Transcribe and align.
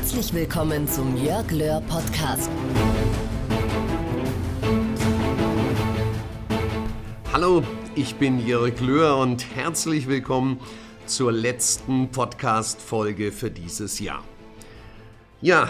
Herzlich 0.00 0.32
willkommen 0.32 0.86
zum 0.86 1.16
Jörg 1.16 1.50
Löhr 1.50 1.80
Podcast. 1.80 2.48
Hallo, 7.32 7.64
ich 7.96 8.14
bin 8.14 8.38
Jörg 8.46 8.80
Löhr 8.80 9.16
und 9.16 9.56
herzlich 9.56 10.06
willkommen 10.06 10.60
zur 11.06 11.32
letzten 11.32 12.12
Podcast-Folge 12.12 13.32
für 13.32 13.50
dieses 13.50 13.98
Jahr. 13.98 14.22
Ja, 15.40 15.68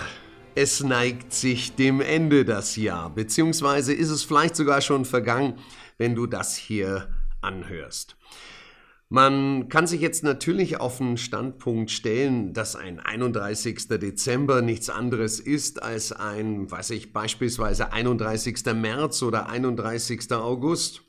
es 0.54 0.84
neigt 0.84 1.32
sich 1.32 1.74
dem 1.74 2.02
Ende 2.02 2.44
das 2.44 2.76
Jahr, 2.76 3.08
beziehungsweise 3.08 3.94
ist 3.94 4.10
es 4.10 4.24
vielleicht 4.24 4.56
sogar 4.56 4.82
schon 4.82 5.06
vergangen, 5.06 5.54
wenn 5.96 6.14
du 6.14 6.26
das 6.26 6.54
hier 6.54 7.08
anhörst. 7.40 8.17
Man 9.10 9.70
kann 9.70 9.86
sich 9.86 10.02
jetzt 10.02 10.22
natürlich 10.22 10.80
auf 10.80 10.98
den 10.98 11.16
Standpunkt 11.16 11.90
stellen, 11.90 12.52
dass 12.52 12.76
ein 12.76 13.00
31. 13.00 13.88
Dezember 13.88 14.60
nichts 14.60 14.90
anderes 14.90 15.40
ist 15.40 15.82
als 15.82 16.12
ein, 16.12 16.70
weiß 16.70 16.90
ich, 16.90 17.14
beispielsweise 17.14 17.90
31. 17.90 18.66
März 18.74 19.22
oder 19.22 19.48
31. 19.48 20.30
August. 20.32 21.00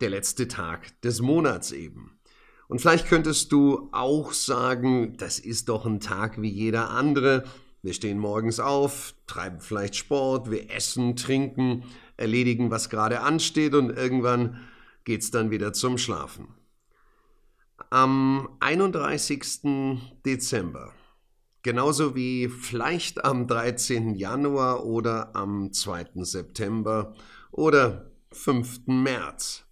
Der 0.00 0.10
letzte 0.10 0.48
Tag 0.48 1.00
des 1.02 1.22
Monats 1.22 1.70
eben. 1.70 2.18
Und 2.66 2.80
vielleicht 2.80 3.06
könntest 3.06 3.52
du 3.52 3.90
auch 3.92 4.32
sagen, 4.32 5.16
das 5.16 5.38
ist 5.38 5.68
doch 5.68 5.86
ein 5.86 6.00
Tag 6.00 6.42
wie 6.42 6.50
jeder 6.50 6.90
andere. 6.90 7.44
Wir 7.80 7.94
stehen 7.94 8.18
morgens 8.18 8.58
auf, 8.58 9.14
treiben 9.28 9.60
vielleicht 9.60 9.94
Sport, 9.94 10.50
wir 10.50 10.68
essen, 10.74 11.14
trinken, 11.14 11.84
erledigen, 12.16 12.72
was 12.72 12.90
gerade 12.90 13.20
ansteht 13.20 13.74
und 13.74 13.90
irgendwann 13.90 14.58
geht's 15.04 15.30
dann 15.30 15.52
wieder 15.52 15.72
zum 15.72 15.96
Schlafen. 15.96 16.48
Am 17.94 18.48
31. 18.58 20.00
Dezember, 20.26 20.92
genauso 21.62 22.16
wie 22.16 22.48
vielleicht 22.48 23.24
am 23.24 23.46
13. 23.46 24.16
Januar 24.16 24.84
oder 24.84 25.36
am 25.36 25.72
2. 25.72 26.24
September 26.24 27.14
oder 27.52 28.10
5. 28.32 28.88
März. 28.88 29.62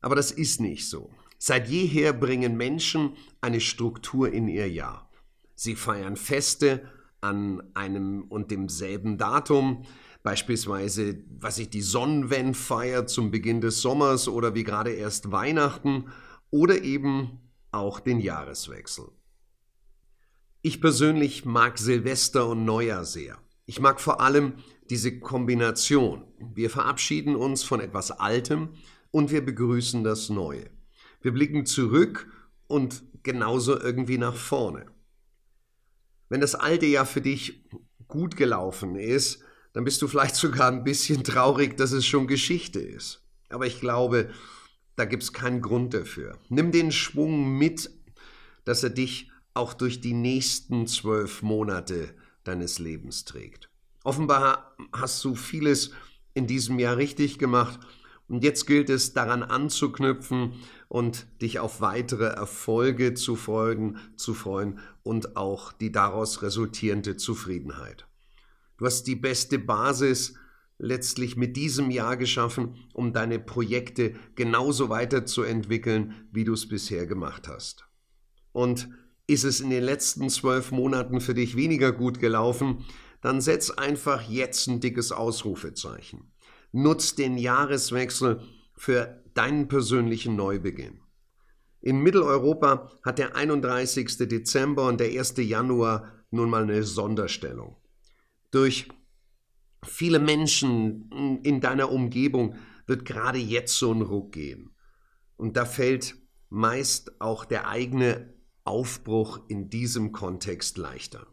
Aber 0.00 0.14
das 0.14 0.30
ist 0.30 0.60
nicht 0.60 0.88
so. 0.88 1.10
Seit 1.36 1.68
jeher 1.68 2.12
bringen 2.12 2.56
Menschen 2.56 3.16
eine 3.40 3.58
Struktur 3.58 4.32
in 4.32 4.46
ihr 4.46 4.70
Jahr. 4.70 5.10
Sie 5.56 5.74
feiern 5.74 6.14
Feste 6.14 6.88
an 7.20 7.60
einem 7.74 8.22
und 8.28 8.52
demselben 8.52 9.18
Datum, 9.18 9.84
beispielsweise, 10.22 11.24
was 11.40 11.58
ich 11.58 11.70
die 11.70 11.82
Sonnenwendfeier 11.82 13.08
zum 13.08 13.32
Beginn 13.32 13.60
des 13.60 13.82
Sommers 13.82 14.28
oder 14.28 14.54
wie 14.54 14.62
gerade 14.62 14.92
erst 14.92 15.32
Weihnachten 15.32 16.04
oder 16.50 16.82
eben 16.82 17.40
auch 17.70 18.00
den 18.00 18.20
Jahreswechsel. 18.20 19.06
Ich 20.62 20.80
persönlich 20.80 21.44
mag 21.44 21.78
Silvester 21.78 22.48
und 22.48 22.64
Neujahr 22.64 23.04
sehr. 23.04 23.38
Ich 23.66 23.80
mag 23.80 24.00
vor 24.00 24.20
allem 24.20 24.54
diese 24.90 25.18
Kombination. 25.18 26.24
Wir 26.38 26.70
verabschieden 26.70 27.36
uns 27.36 27.62
von 27.62 27.80
etwas 27.80 28.10
Altem 28.10 28.70
und 29.10 29.30
wir 29.30 29.44
begrüßen 29.44 30.04
das 30.04 30.28
Neue. 30.28 30.70
Wir 31.20 31.32
blicken 31.32 31.66
zurück 31.66 32.28
und 32.68 33.02
genauso 33.22 33.78
irgendwie 33.78 34.18
nach 34.18 34.36
vorne. 34.36 34.86
Wenn 36.28 36.40
das 36.40 36.54
alte 36.54 36.86
Jahr 36.86 37.06
für 37.06 37.20
dich 37.20 37.68
gut 38.08 38.36
gelaufen 38.36 38.96
ist, 38.96 39.42
dann 39.72 39.84
bist 39.84 40.00
du 40.02 40.08
vielleicht 40.08 40.36
sogar 40.36 40.70
ein 40.70 40.84
bisschen 40.84 41.24
traurig, 41.24 41.76
dass 41.76 41.92
es 41.92 42.06
schon 42.06 42.26
Geschichte 42.26 42.80
ist. 42.80 43.22
Aber 43.48 43.66
ich 43.66 43.80
glaube, 43.80 44.30
da 44.96 45.04
gibt 45.04 45.22
es 45.22 45.32
keinen 45.32 45.60
Grund 45.60 45.94
dafür. 45.94 46.38
Nimm 46.48 46.72
den 46.72 46.90
Schwung 46.90 47.56
mit, 47.56 47.90
dass 48.64 48.82
er 48.82 48.90
dich 48.90 49.30
auch 49.54 49.74
durch 49.74 50.00
die 50.00 50.14
nächsten 50.14 50.86
zwölf 50.86 51.42
Monate 51.42 52.14
deines 52.44 52.78
Lebens 52.78 53.24
trägt. 53.24 53.70
Offenbar 54.04 54.76
hast 54.92 55.24
du 55.24 55.34
vieles 55.34 55.92
in 56.34 56.46
diesem 56.46 56.78
Jahr 56.78 56.96
richtig 56.96 57.38
gemacht 57.38 57.80
und 58.28 58.42
jetzt 58.42 58.66
gilt 58.66 58.90
es 58.90 59.12
daran 59.12 59.42
anzuknüpfen 59.42 60.54
und 60.88 61.26
dich 61.40 61.58
auf 61.58 61.80
weitere 61.80 62.26
Erfolge 62.26 63.14
zu 63.14 63.36
freuen, 63.36 63.98
zu 64.16 64.34
freuen 64.34 64.78
und 65.02 65.36
auch 65.36 65.72
die 65.72 65.92
daraus 65.92 66.42
resultierende 66.42 67.16
Zufriedenheit. 67.16 68.06
Du 68.78 68.84
hast 68.84 69.04
die 69.04 69.16
beste 69.16 69.58
Basis 69.58 70.34
letztlich 70.78 71.36
mit 71.36 71.56
diesem 71.56 71.90
Jahr 71.90 72.16
geschaffen, 72.16 72.76
um 72.92 73.12
deine 73.12 73.38
Projekte 73.38 74.14
genauso 74.34 74.88
weiterzuentwickeln, 74.88 76.26
wie 76.32 76.44
du 76.44 76.52
es 76.52 76.68
bisher 76.68 77.06
gemacht 77.06 77.48
hast. 77.48 77.86
Und 78.52 78.88
ist 79.26 79.44
es 79.44 79.60
in 79.60 79.70
den 79.70 79.82
letzten 79.82 80.28
zwölf 80.28 80.70
Monaten 80.70 81.20
für 81.20 81.34
dich 81.34 81.56
weniger 81.56 81.92
gut 81.92 82.20
gelaufen, 82.20 82.84
dann 83.20 83.40
setz 83.40 83.70
einfach 83.70 84.28
jetzt 84.28 84.68
ein 84.68 84.80
dickes 84.80 85.12
Ausrufezeichen. 85.12 86.32
Nutz 86.72 87.14
den 87.14 87.38
Jahreswechsel 87.38 88.40
für 88.76 89.24
deinen 89.34 89.68
persönlichen 89.68 90.36
Neubeginn. 90.36 91.00
In 91.80 92.00
Mitteleuropa 92.00 92.90
hat 93.02 93.18
der 93.18 93.36
31. 93.36 94.16
Dezember 94.28 94.88
und 94.88 95.00
der 95.00 95.08
1. 95.08 95.34
Januar 95.38 96.12
nun 96.30 96.50
mal 96.50 96.64
eine 96.64 96.82
Sonderstellung. 96.82 97.76
Durch 98.50 98.88
viele 99.86 100.18
Menschen 100.18 101.40
in 101.42 101.60
deiner 101.60 101.90
Umgebung 101.90 102.56
wird 102.86 103.04
gerade 103.04 103.38
jetzt 103.38 103.74
so 103.78 103.92
ein 103.92 104.02
Ruck 104.02 104.32
gehen. 104.32 104.70
Und 105.36 105.56
da 105.56 105.64
fällt 105.64 106.14
meist 106.48 107.20
auch 107.20 107.44
der 107.44 107.68
eigene 107.68 108.34
Aufbruch 108.64 109.40
in 109.48 109.68
diesem 109.68 110.12
Kontext 110.12 110.78
leichter. 110.78 111.26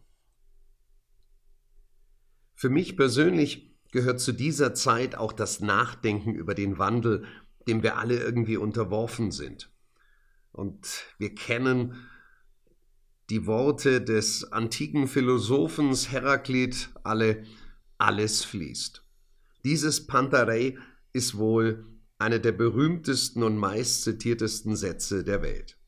Für 2.54 2.70
mich 2.70 2.96
persönlich 2.96 3.74
gehört 3.92 4.20
zu 4.20 4.32
dieser 4.32 4.74
Zeit 4.74 5.16
auch 5.16 5.32
das 5.32 5.60
Nachdenken 5.60 6.34
über 6.34 6.54
den 6.54 6.78
Wandel, 6.78 7.24
dem 7.66 7.82
wir 7.82 7.98
alle 7.98 8.18
irgendwie 8.18 8.56
unterworfen 8.56 9.30
sind. 9.30 9.70
Und 10.52 11.04
wir 11.18 11.34
kennen 11.34 12.06
die 13.30 13.46
Worte 13.46 14.00
des 14.00 14.52
antiken 14.52 15.08
Philosophens 15.08 16.10
Heraklit 16.10 16.90
alle, 17.02 17.44
alles 17.98 18.44
fließt. 18.44 19.04
Dieses 19.64 20.06
Pantarei 20.06 20.76
ist 21.12 21.36
wohl 21.36 21.86
einer 22.18 22.38
der 22.38 22.52
berühmtesten 22.52 23.42
und 23.42 23.56
meistzitiertesten 23.56 24.76
Sätze 24.76 25.24
der 25.24 25.42
Welt. 25.42 25.78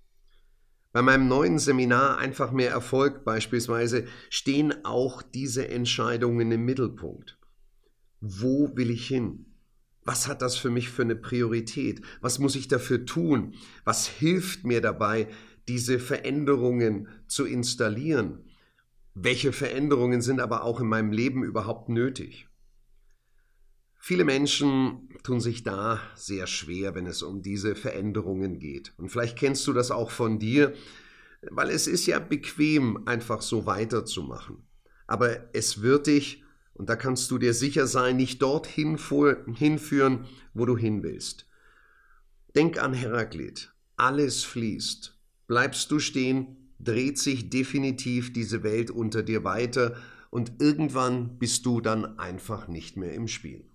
Bei 0.93 1.03
meinem 1.03 1.29
neuen 1.29 1.59
Seminar 1.59 2.19
Einfach 2.19 2.53
mehr 2.53 2.71
Erfolg 2.71 3.25
beispielsweise 3.25 4.07
stehen 4.31 4.85
auch 4.85 5.21
diese 5.21 5.69
Entscheidungen 5.69 6.51
im 6.51 6.65
Mittelpunkt. 6.65 7.39
Wo 8.21 8.75
will 8.77 8.91
ich 8.91 9.07
hin? 9.07 9.45
Was 10.05 10.27
hat 10.27 10.41
das 10.41 10.57
für 10.57 10.71
mich 10.71 10.89
für 10.89 11.03
eine 11.03 11.17
Priorität? 11.17 12.01
Was 12.23 12.39
muss 12.39 12.57
ich 12.57 12.69
dafür 12.69 13.05
tun? 13.05 13.55
Was 13.85 14.07
hilft 14.07 14.65
mir 14.65 14.81
dabei, 14.81 15.29
diese 15.69 15.99
Veränderungen 15.99 17.09
zu 17.27 17.45
installieren? 17.45 18.45
Welche 19.19 19.55
Veränderungen 19.55 20.21
sind 20.21 20.41
aber 20.41 20.63
auch 20.63 20.79
in 20.79 20.89
meinem 20.89 21.11
Leben 21.11 21.43
überhaupt 21.43 21.89
nötig? 21.89 22.51
Viele 23.99 24.25
Menschen 24.25 25.09
tun 25.23 25.41
sich 25.41 25.63
da 25.63 26.03
sehr 26.15 26.47
schwer, 26.47 26.95
wenn 26.95 27.07
es 27.07 27.23
um 27.23 27.41
diese 27.41 27.75
Veränderungen 27.75 28.59
geht. 28.59 28.93
Und 28.99 29.09
vielleicht 29.09 29.39
kennst 29.39 29.67
du 29.67 29.73
das 29.73 29.91
auch 29.91 30.11
von 30.11 30.39
dir, 30.39 30.75
weil 31.51 31.71
es 31.71 31.87
ist 31.87 32.05
ja 32.05 32.19
bequem, 32.19 33.09
einfach 33.09 33.41
so 33.41 33.65
weiterzumachen. 33.65 34.69
Aber 35.07 35.49
es 35.55 35.81
wird 35.81 36.09
dich, 36.09 36.45
und 36.75 36.91
da 36.91 36.95
kannst 36.95 37.31
du 37.31 37.39
dir 37.39 37.55
sicher 37.55 37.87
sein, 37.87 38.19
nicht 38.19 38.43
dorthin 38.43 38.99
hinführen, 39.55 40.27
wo 40.53 40.67
du 40.67 40.77
hin 40.77 41.03
willst. 41.03 41.49
Denk 42.55 42.83
an 42.83 42.93
Heraklit. 42.93 43.73
Alles 43.97 44.45
fließt. 44.45 45.19
Bleibst 45.47 45.91
du 45.91 46.01
stehen, 46.01 46.66
dreht 46.87 47.19
sich 47.19 47.51
definitiv 47.51 48.33
diese 48.33 48.63
Welt 48.63 48.91
unter 48.91 49.23
dir 49.23 49.45
weiter 49.45 49.97
und 50.31 50.61
irgendwann 50.61 51.39
bist 51.39 51.67
du 51.67 51.81
dann 51.81 52.19
einfach 52.19 52.69
nicht 52.69 52.97
mehr 52.97 53.15
im 53.15 53.29
Spiel. 53.29 53.71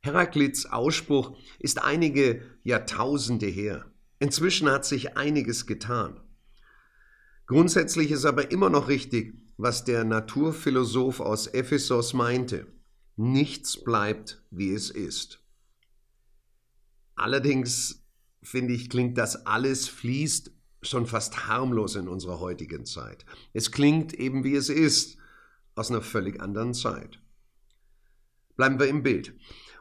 Heraklits 0.00 0.66
Ausspruch 0.66 1.36
ist 1.58 1.82
einige 1.82 2.42
Jahrtausende 2.62 3.46
her. 3.46 3.90
Inzwischen 4.20 4.70
hat 4.70 4.84
sich 4.84 5.16
einiges 5.16 5.66
getan. 5.66 6.20
Grundsätzlich 7.46 8.10
ist 8.10 8.24
aber 8.24 8.50
immer 8.50 8.70
noch 8.70 8.88
richtig, 8.88 9.34
was 9.56 9.84
der 9.84 10.04
Naturphilosoph 10.04 11.20
aus 11.20 11.46
Ephesos 11.46 12.12
meinte. 12.14 12.66
Nichts 13.16 13.82
bleibt, 13.82 14.42
wie 14.50 14.72
es 14.72 14.90
ist. 14.90 15.42
Allerdings 17.16 18.04
finde 18.42 18.74
ich, 18.74 18.88
klingt 18.88 19.18
das 19.18 19.46
alles 19.46 19.88
fließt 19.88 20.52
schon 20.82 21.06
fast 21.06 21.48
harmlos 21.48 21.96
in 21.96 22.08
unserer 22.08 22.40
heutigen 22.40 22.84
Zeit. 22.84 23.24
Es 23.52 23.72
klingt 23.72 24.14
eben 24.14 24.44
wie 24.44 24.54
es 24.54 24.68
ist, 24.68 25.18
aus 25.74 25.90
einer 25.90 26.02
völlig 26.02 26.40
anderen 26.40 26.74
Zeit. 26.74 27.20
Bleiben 28.56 28.78
wir 28.78 28.88
im 28.88 29.02
Bild. 29.02 29.34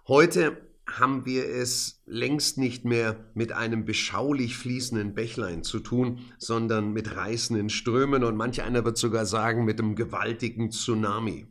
Heute 0.07 0.61
haben 0.87 1.25
wir 1.25 1.45
es 1.49 2.01
längst 2.05 2.57
nicht 2.57 2.85
mehr 2.85 3.25
mit 3.33 3.51
einem 3.51 3.83
beschaulich 3.83 4.55
fließenden 4.55 5.13
Bächlein 5.13 5.63
zu 5.63 5.79
tun, 5.79 6.19
sondern 6.37 6.93
mit 6.93 7.15
reißenden 7.15 7.69
Strömen 7.69 8.23
und 8.23 8.37
manch 8.37 8.61
einer 8.61 8.85
wird 8.85 8.97
sogar 8.97 9.25
sagen 9.25 9.65
mit 9.65 9.79
einem 9.79 9.95
gewaltigen 9.95 10.71
Tsunami. 10.71 11.47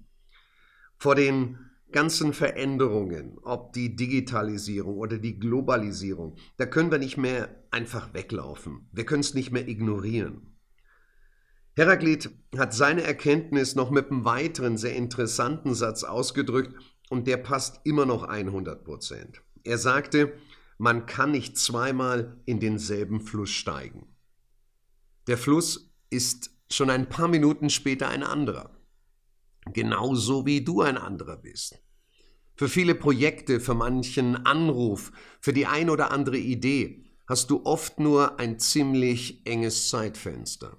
Vor 0.96 1.14
den 1.14 1.58
ganzen 1.92 2.32
Veränderungen, 2.32 3.38
ob 3.42 3.72
die 3.72 3.94
Digitalisierung 3.94 4.96
oder 4.96 5.18
die 5.18 5.38
Globalisierung, 5.38 6.36
da 6.56 6.66
können 6.66 6.90
wir 6.90 6.98
nicht 6.98 7.16
mehr 7.16 7.65
einfach 7.76 8.14
weglaufen. 8.14 8.88
Wir 8.90 9.04
können 9.04 9.20
es 9.20 9.34
nicht 9.34 9.52
mehr 9.52 9.68
ignorieren. 9.68 10.56
Heraklit 11.76 12.30
hat 12.56 12.72
seine 12.72 13.02
Erkenntnis 13.02 13.74
noch 13.74 13.90
mit 13.90 14.10
einem 14.10 14.24
weiteren 14.24 14.78
sehr 14.78 14.96
interessanten 14.96 15.74
Satz 15.74 16.02
ausgedrückt, 16.02 16.74
und 17.08 17.28
der 17.28 17.36
passt 17.36 17.82
immer 17.84 18.04
noch 18.04 18.24
100 18.24 18.82
Prozent. 18.82 19.42
Er 19.62 19.78
sagte, 19.78 20.32
man 20.78 21.06
kann 21.06 21.30
nicht 21.30 21.56
zweimal 21.56 22.40
in 22.46 22.58
denselben 22.58 23.20
Fluss 23.20 23.50
steigen. 23.50 24.16
Der 25.28 25.38
Fluss 25.38 25.94
ist 26.10 26.50
schon 26.68 26.90
ein 26.90 27.08
paar 27.08 27.28
Minuten 27.28 27.70
später 27.70 28.08
ein 28.08 28.24
anderer. 28.24 28.70
Genauso 29.72 30.46
wie 30.46 30.64
du 30.64 30.80
ein 30.80 30.96
anderer 30.96 31.36
bist. 31.36 31.78
Für 32.56 32.68
viele 32.68 32.96
Projekte, 32.96 33.60
für 33.60 33.74
manchen 33.74 34.34
Anruf, 34.46 35.12
für 35.40 35.52
die 35.52 35.66
ein 35.66 35.90
oder 35.90 36.10
andere 36.10 36.38
Idee 36.38 37.05
hast 37.26 37.50
du 37.50 37.64
oft 37.64 37.98
nur 37.98 38.38
ein 38.38 38.58
ziemlich 38.58 39.46
enges 39.46 39.88
Zeitfenster. 39.88 40.76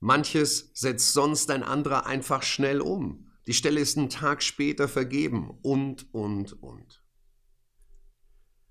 Manches 0.00 0.70
setzt 0.74 1.12
sonst 1.12 1.50
ein 1.50 1.62
anderer 1.62 2.06
einfach 2.06 2.42
schnell 2.42 2.80
um. 2.80 3.30
Die 3.46 3.54
Stelle 3.54 3.80
ist 3.80 3.98
einen 3.98 4.10
Tag 4.10 4.42
später 4.42 4.88
vergeben 4.88 5.58
und, 5.62 6.12
und, 6.14 6.62
und. 6.62 7.02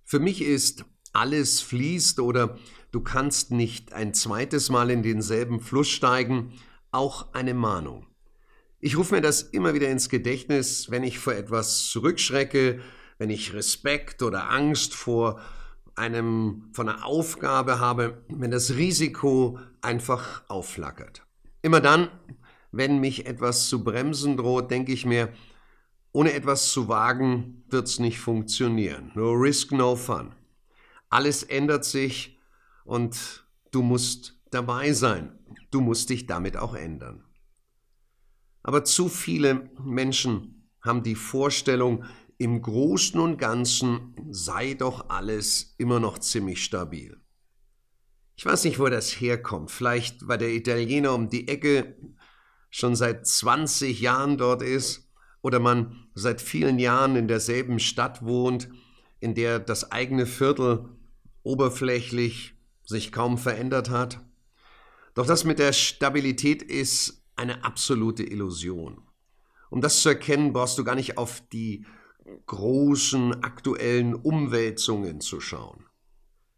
Für 0.03 0.19
mich 0.19 0.41
ist 0.41 0.85
alles 1.11 1.61
fließt 1.61 2.19
oder 2.19 2.57
du 2.91 3.01
kannst 3.01 3.51
nicht 3.51 3.93
ein 3.93 4.13
zweites 4.13 4.69
Mal 4.69 4.89
in 4.89 5.03
denselben 5.03 5.59
Fluss 5.59 5.89
steigen, 5.89 6.53
auch 6.91 7.33
eine 7.33 7.53
Mahnung. 7.53 8.07
Ich 8.79 8.97
rufe 8.97 9.15
mir 9.15 9.21
das 9.21 9.41
immer 9.41 9.73
wieder 9.73 9.89
ins 9.89 10.09
Gedächtnis, 10.09 10.91
wenn 10.91 11.03
ich 11.03 11.17
vor 11.17 11.33
etwas 11.33 11.87
zurückschrecke, 11.87 12.81
wenn 13.17 13.29
ich 13.29 13.53
Respekt 13.53 14.21
oder 14.21 14.49
Angst 14.49 14.93
vor 14.93 15.39
einem, 15.95 16.69
von 16.73 16.89
einer 16.89 17.05
Aufgabe 17.05 17.79
habe, 17.79 18.23
wenn 18.29 18.51
das 18.51 18.75
Risiko 18.75 19.59
einfach 19.81 20.43
aufflackert. 20.47 21.25
Immer 21.61 21.81
dann, 21.81 22.09
wenn 22.71 22.99
mich 22.99 23.25
etwas 23.25 23.69
zu 23.69 23.83
bremsen 23.83 24.37
droht, 24.37 24.71
denke 24.71 24.91
ich 24.91 25.05
mir, 25.05 25.31
ohne 26.11 26.33
etwas 26.33 26.71
zu 26.71 26.87
wagen, 26.87 27.63
wird 27.69 27.87
es 27.87 27.99
nicht 27.99 28.19
funktionieren. 28.19 29.11
No 29.15 29.31
risk, 29.31 29.71
no 29.71 29.95
fun. 29.95 30.33
Alles 31.09 31.43
ändert 31.43 31.85
sich 31.85 32.39
und 32.85 33.45
du 33.71 33.81
musst 33.81 34.39
dabei 34.51 34.93
sein. 34.93 35.37
Du 35.71 35.81
musst 35.81 36.09
dich 36.09 36.27
damit 36.27 36.57
auch 36.57 36.75
ändern. 36.75 37.23
Aber 38.63 38.83
zu 38.85 39.09
viele 39.09 39.69
Menschen 39.83 40.69
haben 40.81 41.03
die 41.03 41.15
Vorstellung, 41.15 42.05
im 42.43 42.61
Großen 42.61 43.21
und 43.21 43.37
Ganzen 43.37 44.13
sei 44.29 44.73
doch 44.73 45.09
alles 45.09 45.75
immer 45.77 46.01
noch 46.01 46.19
ziemlich 46.19 46.61
stabil. 46.61 47.21
Ich 48.35 48.45
weiß 48.45 48.65
nicht, 48.65 48.79
wo 48.79 48.89
das 48.89 49.11
herkommt. 49.11 49.71
Vielleicht, 49.71 50.27
weil 50.27 50.39
der 50.39 50.49
Italiener 50.49 51.13
um 51.13 51.29
die 51.29 51.47
Ecke 51.47 51.95
schon 52.69 52.97
seit 52.97 53.25
20 53.25 54.01
Jahren 54.01 54.37
dort 54.37 54.61
ist 54.61 55.09
oder 55.41 55.61
man 55.61 56.09
seit 56.15 56.41
vielen 56.41 56.79
Jahren 56.79 57.15
in 57.15 57.29
derselben 57.29 57.79
Stadt 57.79 58.25
wohnt, 58.25 58.67
in 59.21 59.35
der 59.35 59.59
das 59.59 59.93
eigene 59.93 60.25
Viertel 60.25 60.89
oberflächlich 61.43 62.55
sich 62.83 63.13
kaum 63.13 63.37
verändert 63.37 63.89
hat. 63.89 64.19
Doch 65.13 65.25
das 65.25 65.45
mit 65.45 65.59
der 65.59 65.71
Stabilität 65.71 66.61
ist 66.61 67.23
eine 67.37 67.63
absolute 67.63 68.23
Illusion. 68.23 69.01
Um 69.69 69.79
das 69.79 70.01
zu 70.01 70.09
erkennen, 70.09 70.51
brauchst 70.51 70.77
du 70.77 70.83
gar 70.83 70.95
nicht 70.95 71.17
auf 71.17 71.41
die 71.53 71.85
großen 72.45 73.43
aktuellen 73.43 74.13
Umwälzungen 74.13 75.21
zu 75.21 75.39
schauen. 75.39 75.85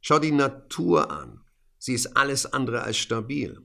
Schau 0.02 0.20
die 0.20 0.32
Natur 0.32 1.12
an. 1.12 1.42
Sie 1.78 1.94
ist 1.94 2.16
alles 2.18 2.46
andere 2.46 2.82
als 2.84 2.98
stabil. 2.98 3.62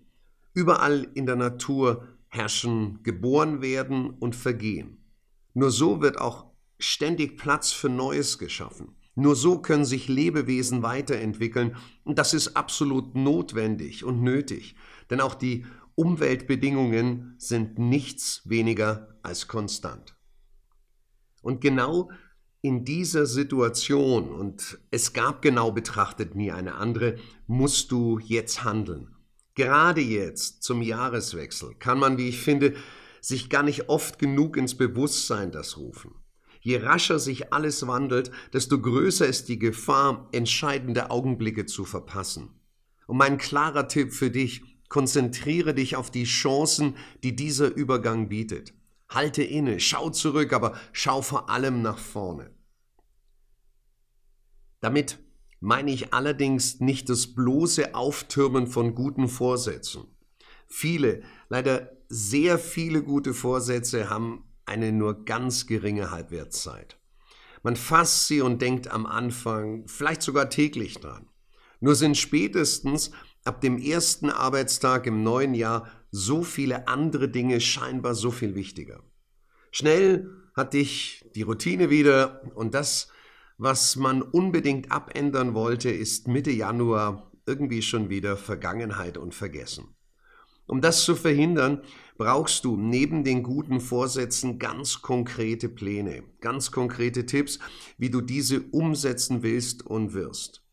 Überall 0.54 1.06
in 1.14 1.26
der 1.26 1.36
Natur 1.36 2.08
herrschen 2.28 3.02
geboren 3.02 3.60
werden 3.60 4.10
und 4.10 4.36
vergehen. 4.36 5.04
Nur 5.54 5.70
so 5.70 6.00
wird 6.00 6.18
auch 6.18 6.46
ständig 6.78 7.36
Platz 7.36 7.72
für 7.72 7.88
Neues 7.88 8.38
geschaffen. 8.38 8.96
Nur 9.14 9.36
so 9.36 9.58
können 9.58 9.84
sich 9.84 10.08
Lebewesen 10.08 10.82
weiterentwickeln 10.82 11.76
und 12.04 12.18
das 12.18 12.32
ist 12.32 12.56
absolut 12.56 13.14
notwendig 13.14 14.04
und 14.04 14.22
nötig, 14.22 14.76
denn 15.10 15.20
auch 15.20 15.34
die 15.34 15.66
Umweltbedingungen 15.94 17.34
sind 17.36 17.78
nichts 17.78 18.42
weniger 18.44 19.18
als 19.22 19.48
konstant. 19.48 20.14
Und 21.42 21.60
genau 21.60 22.10
in 22.62 22.84
dieser 22.84 23.26
Situation, 23.26 24.30
und 24.30 24.78
es 24.90 25.12
gab 25.12 25.42
genau 25.42 25.72
betrachtet 25.72 26.34
nie 26.34 26.52
eine 26.52 26.74
andere, 26.74 27.16
musst 27.46 27.90
du 27.90 28.18
jetzt 28.18 28.64
handeln. 28.64 29.14
Gerade 29.54 30.00
jetzt 30.00 30.62
zum 30.62 30.82
Jahreswechsel 30.82 31.74
kann 31.78 31.98
man, 31.98 32.18
wie 32.18 32.28
ich 32.28 32.40
finde, 32.40 32.74
sich 33.20 33.50
gar 33.50 33.62
nicht 33.62 33.88
oft 33.88 34.18
genug 34.18 34.56
ins 34.56 34.76
Bewusstsein 34.76 35.52
das 35.52 35.76
rufen. 35.76 36.14
Je 36.60 36.76
rascher 36.76 37.18
sich 37.18 37.52
alles 37.52 37.86
wandelt, 37.86 38.30
desto 38.52 38.80
größer 38.80 39.26
ist 39.26 39.48
die 39.48 39.58
Gefahr, 39.58 40.28
entscheidende 40.32 41.10
Augenblicke 41.10 41.64
zu 41.64 41.84
verpassen. 41.84 42.50
Und 43.06 43.16
mein 43.16 43.38
klarer 43.38 43.88
Tipp 43.88 44.12
für 44.12 44.30
dich, 44.30 44.62
konzentriere 44.88 45.72
dich 45.72 45.96
auf 45.96 46.10
die 46.10 46.24
Chancen, 46.24 46.96
die 47.22 47.34
dieser 47.34 47.74
Übergang 47.74 48.28
bietet. 48.28 48.74
Halte 49.10 49.42
inne, 49.42 49.80
schau 49.80 50.10
zurück, 50.10 50.52
aber 50.52 50.76
schau 50.92 51.20
vor 51.20 51.50
allem 51.50 51.82
nach 51.82 51.98
vorne. 51.98 52.54
Damit 54.80 55.18
meine 55.58 55.90
ich 55.92 56.14
allerdings 56.14 56.80
nicht 56.80 57.10
das 57.10 57.34
bloße 57.34 57.94
Auftürmen 57.94 58.66
von 58.66 58.94
guten 58.94 59.28
Vorsätzen. 59.28 60.04
Viele, 60.66 61.22
leider 61.48 61.90
sehr 62.08 62.58
viele 62.58 63.02
gute 63.02 63.34
Vorsätze 63.34 64.08
haben 64.08 64.44
eine 64.64 64.92
nur 64.92 65.24
ganz 65.24 65.66
geringe 65.66 66.12
Halbwertszeit. 66.12 66.98
Man 67.62 67.76
fasst 67.76 68.28
sie 68.28 68.40
und 68.40 68.62
denkt 68.62 68.88
am 68.88 69.04
Anfang, 69.04 69.86
vielleicht 69.86 70.22
sogar 70.22 70.48
täglich 70.48 70.98
dran. 70.98 71.28
Nur 71.80 71.94
sind 71.94 72.16
spätestens 72.16 73.10
ab 73.44 73.60
dem 73.60 73.78
ersten 73.78 74.30
Arbeitstag 74.30 75.06
im 75.06 75.22
neuen 75.22 75.54
Jahr 75.54 75.90
so 76.10 76.42
viele 76.42 76.88
andere 76.88 77.28
Dinge 77.28 77.60
scheinbar 77.60 78.14
so 78.14 78.30
viel 78.30 78.54
wichtiger. 78.54 79.02
Schnell 79.70 80.30
hat 80.54 80.74
dich 80.74 81.24
die 81.34 81.42
Routine 81.42 81.90
wieder 81.90 82.42
und 82.54 82.74
das 82.74 83.08
was 83.62 83.96
man 83.96 84.22
unbedingt 84.22 84.90
abändern 84.90 85.52
wollte, 85.52 85.90
ist 85.90 86.28
Mitte 86.28 86.50
Januar 86.50 87.30
irgendwie 87.44 87.82
schon 87.82 88.08
wieder 88.08 88.38
Vergangenheit 88.38 89.18
und 89.18 89.34
vergessen. 89.34 89.94
Um 90.66 90.80
das 90.80 91.04
zu 91.04 91.14
verhindern, 91.14 91.82
brauchst 92.16 92.64
du 92.64 92.78
neben 92.78 93.22
den 93.22 93.42
guten 93.42 93.80
Vorsätzen 93.80 94.58
ganz 94.58 95.02
konkrete 95.02 95.68
Pläne, 95.68 96.22
ganz 96.40 96.72
konkrete 96.72 97.26
Tipps, 97.26 97.58
wie 97.98 98.08
du 98.08 98.22
diese 98.22 98.62
umsetzen 98.62 99.42
willst 99.42 99.84
und 99.84 100.14
wirst. 100.14 100.64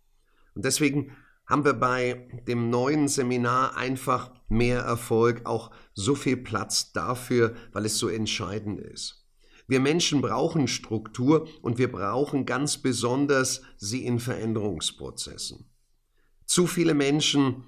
Und 0.55 0.63
deswegen 0.63 1.11
haben 1.47 1.63
wir 1.63 1.73
bei 1.73 2.27
dem 2.47 2.69
neuen 2.69 3.07
Seminar 3.07 3.77
einfach 3.77 4.31
mehr 4.49 4.81
Erfolg, 4.81 5.45
auch 5.45 5.71
so 5.93 6.13
viel 6.13 6.37
Platz 6.37 6.91
dafür, 6.91 7.55
weil 7.71 7.85
es 7.85 7.97
so 7.97 8.09
entscheidend 8.09 8.79
ist. 8.79 9.25
Wir 9.67 9.79
Menschen 9.79 10.21
brauchen 10.21 10.67
Struktur 10.67 11.47
und 11.61 11.77
wir 11.77 11.91
brauchen 11.91 12.45
ganz 12.45 12.77
besonders 12.77 13.61
sie 13.77 14.05
in 14.05 14.19
Veränderungsprozessen. 14.19 15.69
Zu 16.45 16.67
viele 16.67 16.93
Menschen 16.93 17.63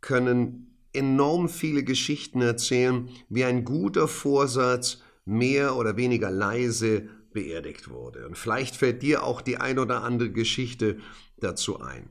können 0.00 0.76
enorm 0.92 1.48
viele 1.48 1.84
Geschichten 1.84 2.40
erzählen, 2.40 3.08
wie 3.28 3.44
ein 3.44 3.64
guter 3.64 4.08
Vorsatz 4.08 5.02
mehr 5.24 5.76
oder 5.76 5.96
weniger 5.96 6.30
leise 6.30 7.08
beerdigt 7.32 7.88
wurde. 7.88 8.26
Und 8.26 8.36
vielleicht 8.36 8.76
fällt 8.76 9.02
dir 9.02 9.24
auch 9.24 9.40
die 9.40 9.56
ein 9.56 9.78
oder 9.78 10.02
andere 10.02 10.30
Geschichte 10.30 10.98
dazu 11.38 11.80
ein. 11.80 12.08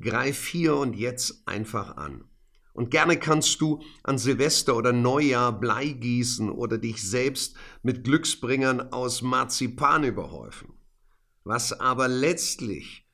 Greif 0.00 0.46
hier 0.46 0.76
und 0.76 0.94
jetzt 0.94 1.46
einfach 1.46 1.96
an. 1.96 2.24
Und 2.72 2.90
gerne 2.90 3.18
kannst 3.18 3.60
du 3.60 3.82
an 4.02 4.16
Silvester 4.16 4.76
oder 4.76 4.92
Neujahr 4.92 5.58
Blei 5.58 5.88
gießen 5.88 6.50
oder 6.50 6.78
dich 6.78 7.02
selbst 7.02 7.56
mit 7.82 8.04
Glücksbringern 8.04 8.92
aus 8.92 9.22
Marzipan 9.22 10.04
überhäufen. 10.04 10.74
Was 11.44 11.78
aber 11.78 12.08
letztlich 12.08 13.06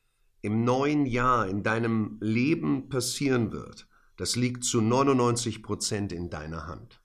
im 0.43 0.65
neuen 0.65 1.07
Jahr 1.07 1.49
in 1.49 1.63
deinem 1.63 2.19
Leben 2.21 2.89
passieren 2.89 3.51
wird, 3.51 3.89
das 4.17 4.37
liegt 4.37 4.65
zu 4.65 4.81
99 4.81 5.63
Prozent 5.63 6.13
in 6.13 6.31
deiner 6.31 6.67
Hand. 6.67 7.01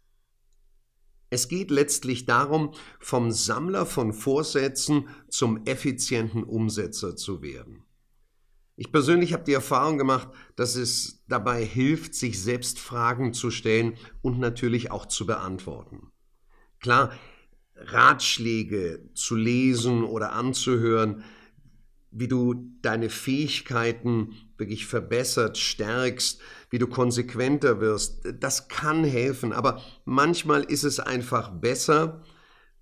Es 1.29 1.47
geht 1.47 1.71
letztlich 1.71 2.25
darum, 2.25 2.73
vom 2.99 3.31
Sammler 3.31 3.85
von 3.85 4.11
Vorsätzen 4.13 5.07
zum 5.29 5.65
effizienten 5.65 6.43
Umsetzer 6.43 7.15
zu 7.15 7.41
werden. 7.41 7.83
Ich 8.81 8.91
persönlich 8.91 9.31
habe 9.31 9.43
die 9.43 9.53
Erfahrung 9.53 9.99
gemacht, 9.99 10.29
dass 10.55 10.75
es 10.75 11.23
dabei 11.27 11.63
hilft, 11.63 12.15
sich 12.15 12.41
selbst 12.41 12.79
Fragen 12.79 13.31
zu 13.31 13.51
stellen 13.51 13.93
und 14.23 14.39
natürlich 14.39 14.89
auch 14.89 15.05
zu 15.05 15.27
beantworten. 15.27 16.07
Klar, 16.79 17.13
Ratschläge 17.75 19.07
zu 19.13 19.35
lesen 19.35 20.03
oder 20.03 20.31
anzuhören, 20.33 21.23
wie 22.09 22.27
du 22.27 22.71
deine 22.81 23.11
Fähigkeiten 23.11 24.33
wirklich 24.57 24.87
verbessert, 24.87 25.59
stärkst, 25.59 26.41
wie 26.71 26.79
du 26.79 26.87
konsequenter 26.87 27.81
wirst, 27.81 28.33
das 28.39 28.67
kann 28.67 29.03
helfen. 29.03 29.53
Aber 29.53 29.79
manchmal 30.05 30.63
ist 30.63 30.85
es 30.85 30.99
einfach 30.99 31.51
besser, 31.51 32.23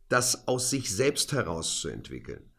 das 0.07 0.47
aus 0.47 0.69
sich 0.69 0.95
selbst 0.95 1.33
herauszuentwickeln. 1.33 2.49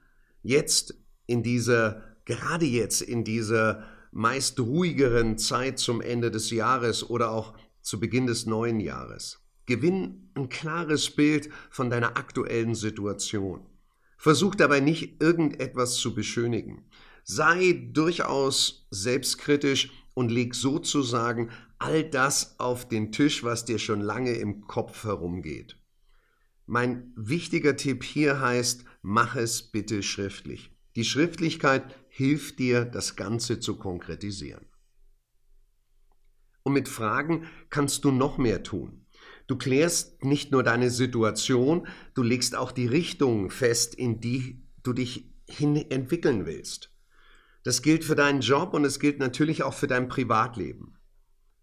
Jetzt 0.43 0.95
in 1.25 1.43
dieser, 1.43 2.10
gerade 2.31 2.65
jetzt 2.65 3.03
in 3.03 3.25
dieser 3.25 3.83
meist 4.13 4.61
ruhigeren 4.61 5.37
Zeit 5.37 5.81
zum 5.81 6.01
Ende 6.01 6.31
des 6.31 6.51
Jahres 6.51 7.11
oder 7.11 7.33
auch 7.33 7.55
zu 7.83 7.99
Beginn 7.99 8.29
des 8.29 8.47
neuen 8.47 8.79
Jahres. 8.79 9.41
Gewinn 9.67 10.31
ein 10.35 10.49
klares 10.49 11.11
Bild 11.11 11.51
von 11.71 11.91
deiner 11.91 12.17
aktuellen 12.17 12.77
Situation. 12.77 13.67
Versuch 14.17 14.55
dabei 14.55 14.79
nicht 14.79 15.21
irgendetwas 15.21 15.97
zu 15.97 16.15
beschönigen. 16.15 16.85
Sei 17.25 17.89
durchaus 17.93 18.87
selbstkritisch 18.91 19.91
und 20.15 20.31
leg 20.31 20.55
sozusagen 20.55 21.51
all 21.81 22.05
das 22.05 22.61
auf 22.61 22.87
den 22.87 23.11
Tisch, 23.11 23.43
was 23.43 23.65
dir 23.65 23.81
schon 23.81 24.01
lange 24.01 24.35
im 24.35 24.69
Kopf 24.69 25.03
herumgeht. 25.03 25.77
Mein 26.67 27.13
wichtiger 27.17 27.77
Tipp 27.77 28.05
hier 28.05 28.41
heißt, 28.41 28.85
mach 29.03 29.35
es 29.35 29.63
bitte 29.63 30.05
schriftlich. 30.05 30.71
Die 30.97 31.05
Schriftlichkeit 31.05 31.95
hilft 32.11 32.59
dir, 32.59 32.85
das 32.85 33.17
Ganze 33.17 33.61
zu 33.61 33.77
konkretisieren. 33.77 34.67
Und 36.63 36.75
mit 36.75 36.89
Fragen 36.89 37.47
kannst 37.71 38.05
du 38.05 38.11
noch 38.11 38.37
mehr 38.37 38.63
tun. 38.63 39.07
Du 39.47 39.57
klärst 39.57 40.23
nicht 40.23 40.53
nur 40.53 40.63
deine 40.63 40.91
Situation, 40.91 41.87
du 42.15 42.23
legst 42.23 42.55
auch 42.55 42.73
die 42.73 42.87
Richtung 42.87 43.51
fest, 43.51 43.95
in 43.95 44.21
die 44.21 44.63
du 44.83 44.93
dich 44.93 45.33
hin 45.49 45.77
entwickeln 45.77 46.47
willst. 46.47 46.93
Das 47.63 47.83
gilt 47.83 48.05
für 48.05 48.15
deinen 48.15 48.41
Job 48.41 48.75
und 48.75 48.85
es 48.85 49.01
gilt 49.01 49.19
natürlich 49.19 49.63
auch 49.63 49.75
für 49.75 49.87
dein 49.87 50.09
Privatleben. 50.09 50.97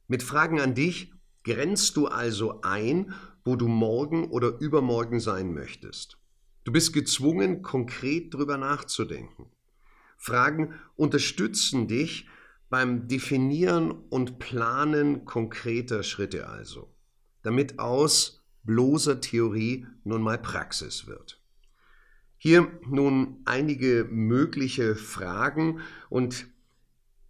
Mit 0.08 0.24
Fragen 0.24 0.60
an 0.60 0.76
dich 0.76 1.14
grenzt 1.44 1.96
du 1.98 2.08
also 2.08 2.62
ein, 2.62 3.14
wo 3.44 3.56
du 3.56 3.68
morgen 3.68 4.30
oder 4.30 4.60
übermorgen 4.60 5.20
sein 5.20 5.54
möchtest. 5.54 6.18
Du 6.64 6.72
bist 6.72 6.94
gezwungen, 6.94 7.62
konkret 7.62 8.34
drüber 8.34 8.58
nachzudenken. 8.58 9.50
Fragen 10.18 10.74
unterstützen 10.96 11.88
dich 11.88 12.28
beim 12.70 13.08
Definieren 13.08 13.92
und 13.92 14.40
Planen 14.40 15.24
konkreter 15.24 16.04
Schritte 16.04 16.50
also 16.50 16.94
damit 17.48 17.80
aus 17.80 18.44
bloßer 18.64 19.22
Theorie 19.22 19.88
nun 20.04 20.22
mal 20.22 20.38
Praxis 20.38 21.08
wird. 21.08 21.42
Hier 22.36 22.70
nun 22.86 23.38
einige 23.46 24.06
mögliche 24.12 24.98
Fragen 24.98 25.80
und 26.10 26.48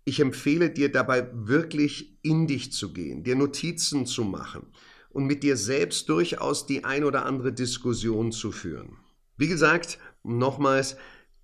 ich 0.06 0.20
empfehle 0.20 0.72
dir 0.72 0.92
dabei 0.92 1.30
wirklich 1.34 2.18
in 2.24 2.48
dich 2.48 2.72
zu 2.72 2.94
gehen, 2.94 3.24
dir 3.24 3.36
Notizen 3.36 4.08
zu 4.08 4.24
machen 4.24 4.66
und 5.10 5.28
mit 5.28 5.44
dir 5.44 5.56
selbst 5.56 6.10
durchaus 6.10 6.66
die 6.66 6.84
ein 6.84 7.04
oder 7.04 7.28
andere 7.28 7.54
Diskussion 7.54 8.32
zu 8.32 8.52
führen. 8.52 8.98
Wie 9.38 9.48
gesagt, 9.48 10.00
nochmals, 10.24 10.98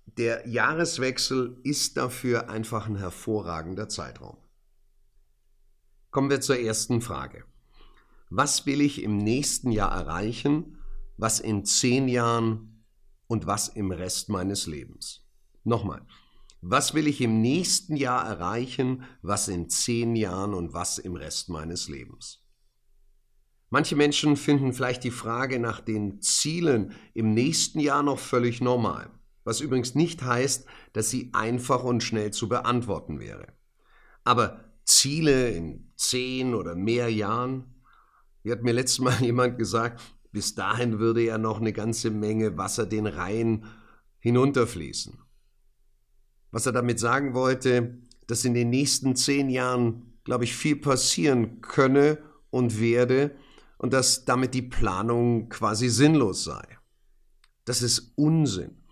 der 0.06 0.48
Jahreswechsel 0.48 1.58
ist 1.64 1.96
dafür 1.96 2.48
einfach 2.48 2.86
ein 2.86 2.96
hervorragender 2.96 3.88
Zeitraum. 3.88 4.36
Kommen 6.10 6.30
wir 6.30 6.40
zur 6.40 6.58
ersten 6.58 7.00
Frage. 7.00 7.44
Was 8.30 8.66
will 8.66 8.80
ich 8.80 9.02
im 9.02 9.18
nächsten 9.18 9.70
Jahr 9.70 9.92
erreichen, 9.92 10.78
was 11.16 11.40
in 11.40 11.64
zehn 11.64 12.08
Jahren 12.08 12.84
und 13.26 13.46
was 13.46 13.68
im 13.68 13.90
Rest 13.90 14.28
meines 14.28 14.66
Lebens? 14.66 15.26
Nochmal, 15.64 16.06
was 16.60 16.94
will 16.94 17.06
ich 17.06 17.20
im 17.20 17.40
nächsten 17.40 17.96
Jahr 17.96 18.26
erreichen, 18.26 19.04
was 19.22 19.48
in 19.48 19.68
zehn 19.68 20.16
Jahren 20.16 20.54
und 20.54 20.72
was 20.72 20.98
im 20.98 21.14
Rest 21.14 21.48
meines 21.48 21.88
Lebens? 21.88 22.42
Manche 23.70 23.96
Menschen 23.96 24.36
finden 24.36 24.72
vielleicht 24.72 25.04
die 25.04 25.10
Frage 25.10 25.58
nach 25.58 25.80
den 25.80 26.20
Zielen 26.20 26.92
im 27.12 27.34
nächsten 27.34 27.80
Jahr 27.80 28.02
noch 28.02 28.18
völlig 28.18 28.60
normal, 28.60 29.10
was 29.44 29.60
übrigens 29.60 29.94
nicht 29.94 30.22
heißt, 30.22 30.66
dass 30.92 31.10
sie 31.10 31.30
einfach 31.32 31.84
und 31.84 32.02
schnell 32.02 32.32
zu 32.32 32.48
beantworten 32.48 33.20
wäre. 33.20 33.46
Aber 34.24 34.64
Ziele 34.84 35.50
in 35.50 35.92
zehn 35.96 36.54
oder 36.54 36.74
mehr 36.74 37.10
Jahren, 37.10 37.74
wie 38.42 38.52
hat 38.52 38.62
mir 38.62 38.72
letztes 38.72 39.00
Mal 39.00 39.14
jemand 39.22 39.58
gesagt, 39.58 40.00
bis 40.32 40.54
dahin 40.54 40.98
würde 40.98 41.22
ja 41.22 41.38
noch 41.38 41.60
eine 41.60 41.72
ganze 41.72 42.10
Menge 42.10 42.56
Wasser 42.56 42.86
den 42.86 43.06
Rhein 43.06 43.66
hinunterfließen. 44.18 45.18
Was 46.50 46.66
er 46.66 46.72
damit 46.72 46.98
sagen 46.98 47.34
wollte, 47.34 47.98
dass 48.26 48.44
in 48.44 48.54
den 48.54 48.70
nächsten 48.70 49.16
zehn 49.16 49.50
Jahren, 49.50 50.18
glaube 50.24 50.44
ich, 50.44 50.56
viel 50.56 50.76
passieren 50.76 51.60
könne 51.60 52.18
und 52.50 52.80
werde 52.80 53.36
und 53.78 53.92
dass 53.92 54.24
damit 54.24 54.54
die 54.54 54.62
Planung 54.62 55.48
quasi 55.50 55.88
sinnlos 55.88 56.44
sei. 56.44 56.64
Das 57.64 57.82
ist 57.82 58.12
Unsinn. 58.16 58.83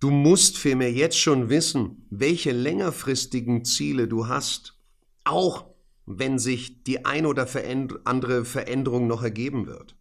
Du 0.00 0.10
musst 0.10 0.58
vielmehr 0.58 0.92
jetzt 0.92 1.18
schon 1.18 1.48
wissen, 1.48 2.06
welche 2.10 2.52
längerfristigen 2.52 3.64
Ziele 3.64 4.08
du 4.08 4.28
hast, 4.28 4.78
auch 5.24 5.66
wenn 6.06 6.38
sich 6.38 6.84
die 6.84 7.04
ein 7.04 7.24
oder 7.26 7.48
andere 8.04 8.44
Veränderung 8.44 9.06
noch 9.06 9.22
ergeben 9.22 9.66
wird. 9.66 9.96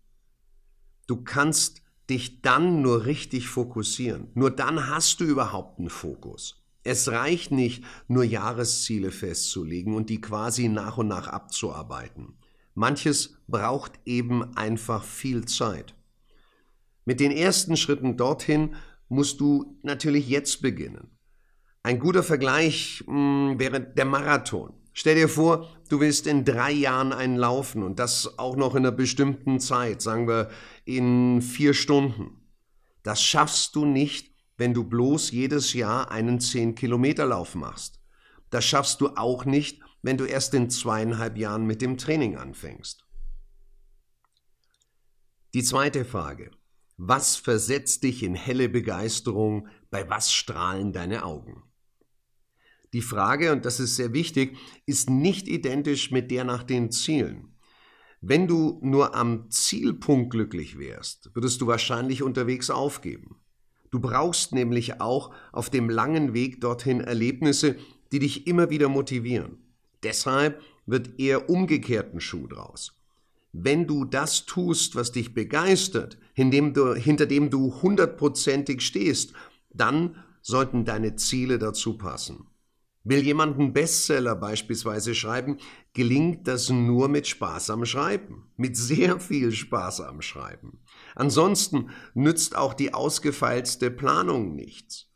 Du 1.08 1.24
kannst 1.24 1.82
dich 2.10 2.42
dann 2.42 2.82
nur 2.82 3.06
richtig 3.06 3.48
fokussieren. 3.48 4.30
Nur 4.34 4.52
dann 4.52 4.90
hast 4.90 5.20
du 5.20 5.26
überhaupt 5.26 5.80
einen 5.80 5.90
Fokus. 5.90 6.64
Es 6.84 7.10
reicht 7.10 7.52
nicht, 7.52 7.84
nur 8.08 8.26
Jahresziele 8.26 9.12
festzulegen 9.12 9.96
und 9.96 10.10
die 10.10 10.20
quasi 10.20 10.68
nach 10.68 10.98
und 10.98 11.08
nach 11.08 11.28
abzuarbeiten. 11.28 12.34
Manches 12.76 13.38
braucht 13.48 13.94
eben 14.06 14.56
einfach 14.58 15.04
viel 15.04 15.46
Zeit. 15.46 15.96
Mit 17.06 17.20
den 17.20 17.32
ersten 17.32 17.78
Schritten 17.78 18.18
dorthin 18.18 18.76
musst 19.14 19.40
du 19.40 19.78
natürlich 19.84 20.28
jetzt 20.28 20.62
beginnen. 20.62 21.18
Ein 21.84 22.00
guter 22.00 22.24
Vergleich 22.24 23.04
mh, 23.08 23.52
hm, 23.52 23.60
wäre 23.60 23.82
der 23.82 24.06
Marathon. 24.06 24.74
Stell 24.94 25.16
dir 25.16 25.28
vor, 25.28 25.70
du 25.90 26.00
willst 26.00 26.28
in 26.28 26.46
drei 26.46 26.72
Jahren 26.72 27.14
einen 27.14 27.36
laufen 27.36 27.82
und 27.82 27.98
das 28.00 28.38
auch 28.38 28.56
noch 28.56 28.76
in 28.76 28.86
einer 28.86 28.92
bestimmten 28.92 29.60
Zeit, 29.60 30.02
sagen 30.02 30.28
wir 30.28 30.50
in 30.86 31.42
vier 31.42 31.74
Stunden. 31.74 32.44
Das 33.02 33.22
schaffst 33.22 33.76
du 33.76 33.86
nicht, 33.86 34.34
wenn 34.58 34.74
du 34.74 34.84
bloß 34.84 35.32
jedes 35.32 35.74
Jahr 35.74 36.12
einen 36.12 36.40
10-Kilometer-Lauf 36.40 37.56
machst. 37.56 38.00
Das 38.50 38.64
schaffst 38.64 39.02
du 39.02 39.10
auch 39.16 39.46
nicht, 39.46 39.82
wenn 40.04 40.18
du 40.18 40.26
erst 40.26 40.54
in 40.54 40.70
zweieinhalb 40.70 41.38
Jahren 41.38 41.66
mit 41.66 41.82
dem 41.82 41.98
Training 41.98 42.38
anfängst. 42.38 43.04
Die 45.54 45.64
zweite 45.64 46.06
Frage. 46.06 46.52
Was 46.98 47.36
versetzt 47.36 48.04
dich 48.04 48.24
in 48.24 48.36
helle 48.36 48.70
Begeisterung? 48.70 49.68
Bei 49.90 50.10
was 50.10 50.32
strahlen 50.32 50.94
deine 50.94 51.26
Augen? 51.26 51.64
Die 52.94 53.02
Frage, 53.02 53.52
und 53.52 53.66
das 53.66 53.80
ist 53.80 53.96
sehr 53.96 54.14
wichtig, 54.14 54.58
ist 54.86 55.10
nicht 55.10 55.48
identisch 55.48 56.12
mit 56.12 56.30
der 56.30 56.44
nach 56.44 56.64
den 56.64 56.92
Zielen. 56.92 57.58
Wenn 58.22 58.48
du 58.48 58.80
nur 58.84 59.16
am 59.16 59.50
Zielpunkt 59.50 60.30
glücklich 60.30 60.78
wärst, 60.78 61.32
würdest 61.34 61.60
du 61.60 61.68
wahrscheinlich 61.68 62.22
unterwegs 62.22 62.70
aufgeben. 62.70 63.42
Du 63.90 64.00
brauchst 64.00 64.54
nämlich 64.54 65.02
auch 65.02 65.34
auf 65.52 65.70
dem 65.70 65.90
langen 65.90 66.34
Weg 66.34 66.62
dorthin 66.62 67.02
Erlebnisse, 67.02 67.76
die 68.12 68.20
dich 68.20 68.48
immer 68.48 68.70
wieder 68.70 68.88
motivieren. 68.88 69.58
Deshalb 70.04 70.62
wird 70.86 71.20
eher 71.20 71.50
umgekehrten 71.50 72.22
Schuh 72.22 72.48
draus. 72.48 73.03
Wenn 73.54 73.86
du 73.86 74.04
das 74.04 74.46
tust, 74.48 74.96
was 74.96 75.12
dich 75.12 75.36
begeistert, 75.36 76.18
du, 76.36 76.96
hinter 76.96 77.28
dem 77.28 77.50
du 77.52 77.82
hundertprozentig 77.84 78.82
stehst, 78.82 79.34
dann 79.70 80.16
sollten 80.42 80.86
deine 80.86 81.16
Ziele 81.16 81.60
dazu 81.60 81.96
passen. 81.98 82.48
Will 83.04 83.20
jemand 83.20 83.60
einen 83.60 83.74
Bestseller 83.74 84.36
beispielsweise 84.36 85.14
schreiben, 85.14 85.58
gelingt 85.94 86.48
das 86.48 86.70
nur 86.70 87.10
mit 87.10 87.28
Spaß 87.28 87.70
am 87.70 87.86
Schreiben, 87.86 88.50
mit 88.56 88.76
sehr 88.76 89.20
viel 89.20 89.52
Spaß 89.52 90.02
am 90.02 90.22
Schreiben. 90.22 90.80
Ansonsten 91.14 91.90
nützt 92.16 92.56
auch 92.56 92.74
die 92.74 92.94
ausgefeilste 92.94 93.92
Planung 93.92 94.56
nichts. 94.56 95.12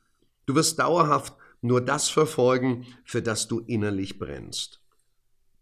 Du 0.46 0.54
wirst 0.54 0.78
dauerhaft 0.80 1.34
nur 1.62 1.82
das 1.82 2.08
verfolgen, 2.10 2.86
für 3.04 3.22
das 3.24 3.48
du 3.48 3.60
innerlich 3.62 4.20
brennst. 4.20 4.82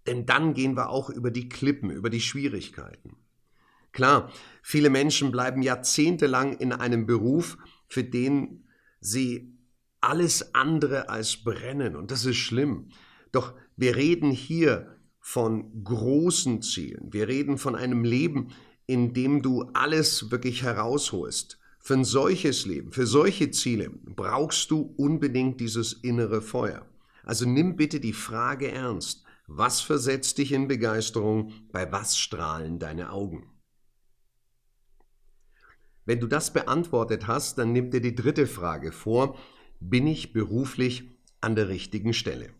Denn 0.07 0.25
dann 0.25 0.53
gehen 0.53 0.75
wir 0.75 0.89
auch 0.89 1.09
über 1.09 1.31
die 1.31 1.49
Klippen, 1.49 1.89
über 1.89 2.09
die 2.09 2.21
Schwierigkeiten. 2.21 3.17
Klar, 3.91 4.31
viele 4.61 4.89
Menschen 4.89 5.31
bleiben 5.31 5.61
jahrzehntelang 5.61 6.57
in 6.57 6.73
einem 6.73 7.05
Beruf, 7.05 7.57
für 7.87 8.03
den 8.03 8.65
sie 8.99 9.57
alles 10.01 10.53
andere 10.53 11.09
als 11.09 11.43
brennen. 11.43 11.95
Und 11.95 12.11
das 12.11 12.25
ist 12.25 12.37
schlimm. 12.37 12.89
Doch 13.31 13.53
wir 13.75 13.95
reden 13.95 14.31
hier 14.31 14.95
von 15.19 15.83
großen 15.83 16.61
Zielen. 16.61 17.11
Wir 17.11 17.27
reden 17.27 17.57
von 17.57 17.75
einem 17.75 18.03
Leben, 18.03 18.49
in 18.85 19.13
dem 19.13 19.41
du 19.41 19.63
alles 19.73 20.29
wirklich 20.29 20.61
herausholst. 20.61 21.59
Für 21.79 21.95
ein 21.95 22.03
solches 22.03 22.65
Leben, 22.65 22.91
für 22.91 23.07
solche 23.07 23.51
Ziele 23.51 23.89
brauchst 23.89 24.71
du 24.71 24.93
unbedingt 24.97 25.59
dieses 25.59 25.93
innere 25.93 26.41
Feuer. 26.41 26.85
Also 27.23 27.47
nimm 27.47 27.75
bitte 27.75 27.99
die 27.99 28.13
Frage 28.13 28.71
ernst. 28.71 29.24
Was 29.47 29.81
versetzt 29.81 30.37
dich 30.39 30.51
in 30.51 30.67
Begeisterung? 30.67 31.53
Bei 31.71 31.91
was 31.91 32.17
strahlen 32.17 32.79
deine 32.79 33.11
Augen? 33.11 33.51
Wenn 36.05 36.19
du 36.19 36.27
das 36.27 36.53
beantwortet 36.53 37.27
hast, 37.27 37.57
dann 37.57 37.71
nimm 37.71 37.91
dir 37.91 38.01
die 38.01 38.15
dritte 38.15 38.47
Frage 38.47 38.91
vor. 38.91 39.37
Bin 39.79 40.07
ich 40.07 40.33
beruflich 40.33 41.09
an 41.41 41.55
der 41.55 41.69
richtigen 41.69 42.13
Stelle? 42.13 42.53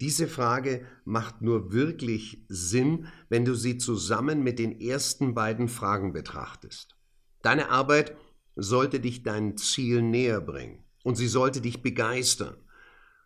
Diese 0.00 0.28
Frage 0.28 0.86
macht 1.04 1.42
nur 1.42 1.72
wirklich 1.72 2.44
Sinn, 2.48 3.08
wenn 3.28 3.44
du 3.44 3.54
sie 3.54 3.78
zusammen 3.78 4.42
mit 4.42 4.58
den 4.58 4.80
ersten 4.80 5.34
beiden 5.34 5.68
Fragen 5.68 6.12
betrachtest. 6.12 6.96
Deine 7.42 7.70
Arbeit 7.70 8.16
sollte 8.54 9.00
dich 9.00 9.22
dein 9.22 9.56
Ziel 9.56 10.02
näher 10.02 10.40
bringen 10.40 10.84
und 11.02 11.16
sie 11.16 11.28
sollte 11.28 11.60
dich 11.60 11.82
begeistern. 11.82 12.56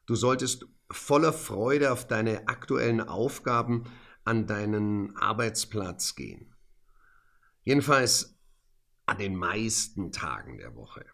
Du 0.06 0.14
solltest 0.14 0.66
voller 0.92 1.32
Freude 1.32 1.92
auf 1.92 2.06
deine 2.06 2.48
aktuellen 2.48 3.00
Aufgaben 3.00 3.84
an 4.24 4.46
deinen 4.46 5.16
Arbeitsplatz 5.16 6.14
gehen. 6.14 6.54
Jedenfalls 7.64 8.38
an 9.06 9.18
den 9.18 9.36
meisten 9.36 10.12
Tagen 10.12 10.58
der 10.58 10.74
Woche. 10.74 11.04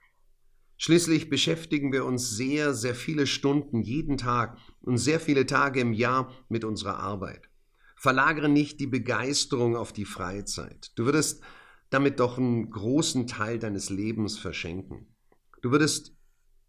Schließlich 0.77 1.29
beschäftigen 1.29 1.93
wir 1.93 2.05
uns 2.05 2.31
sehr, 2.31 2.73
sehr 2.73 2.95
viele 2.95 3.27
Stunden 3.27 3.83
jeden 3.83 4.17
Tag 4.17 4.59
und 4.81 4.99
sehr 4.99 5.19
viele 5.19 5.45
Tage 5.45 5.81
im 5.81 5.93
Jahr 5.93 6.33
mit 6.49 6.65
unserer 6.65 6.99
Arbeit. 6.99 7.51
Verlagere 7.97 8.49
nicht 8.49 8.79
die 8.79 8.87
Begeisterung 8.87 9.77
auf 9.77 9.93
die 9.93 10.05
Freizeit. 10.05 10.93
Du 10.95 11.05
würdest 11.05 11.43
damit 11.91 12.21
doch 12.21 12.39
einen 12.39 12.71
großen 12.71 13.27
Teil 13.27 13.59
deines 13.59 13.91
Lebens 13.91 14.39
verschenken. 14.39 15.17
Du 15.63 15.73
würdest 15.73 16.15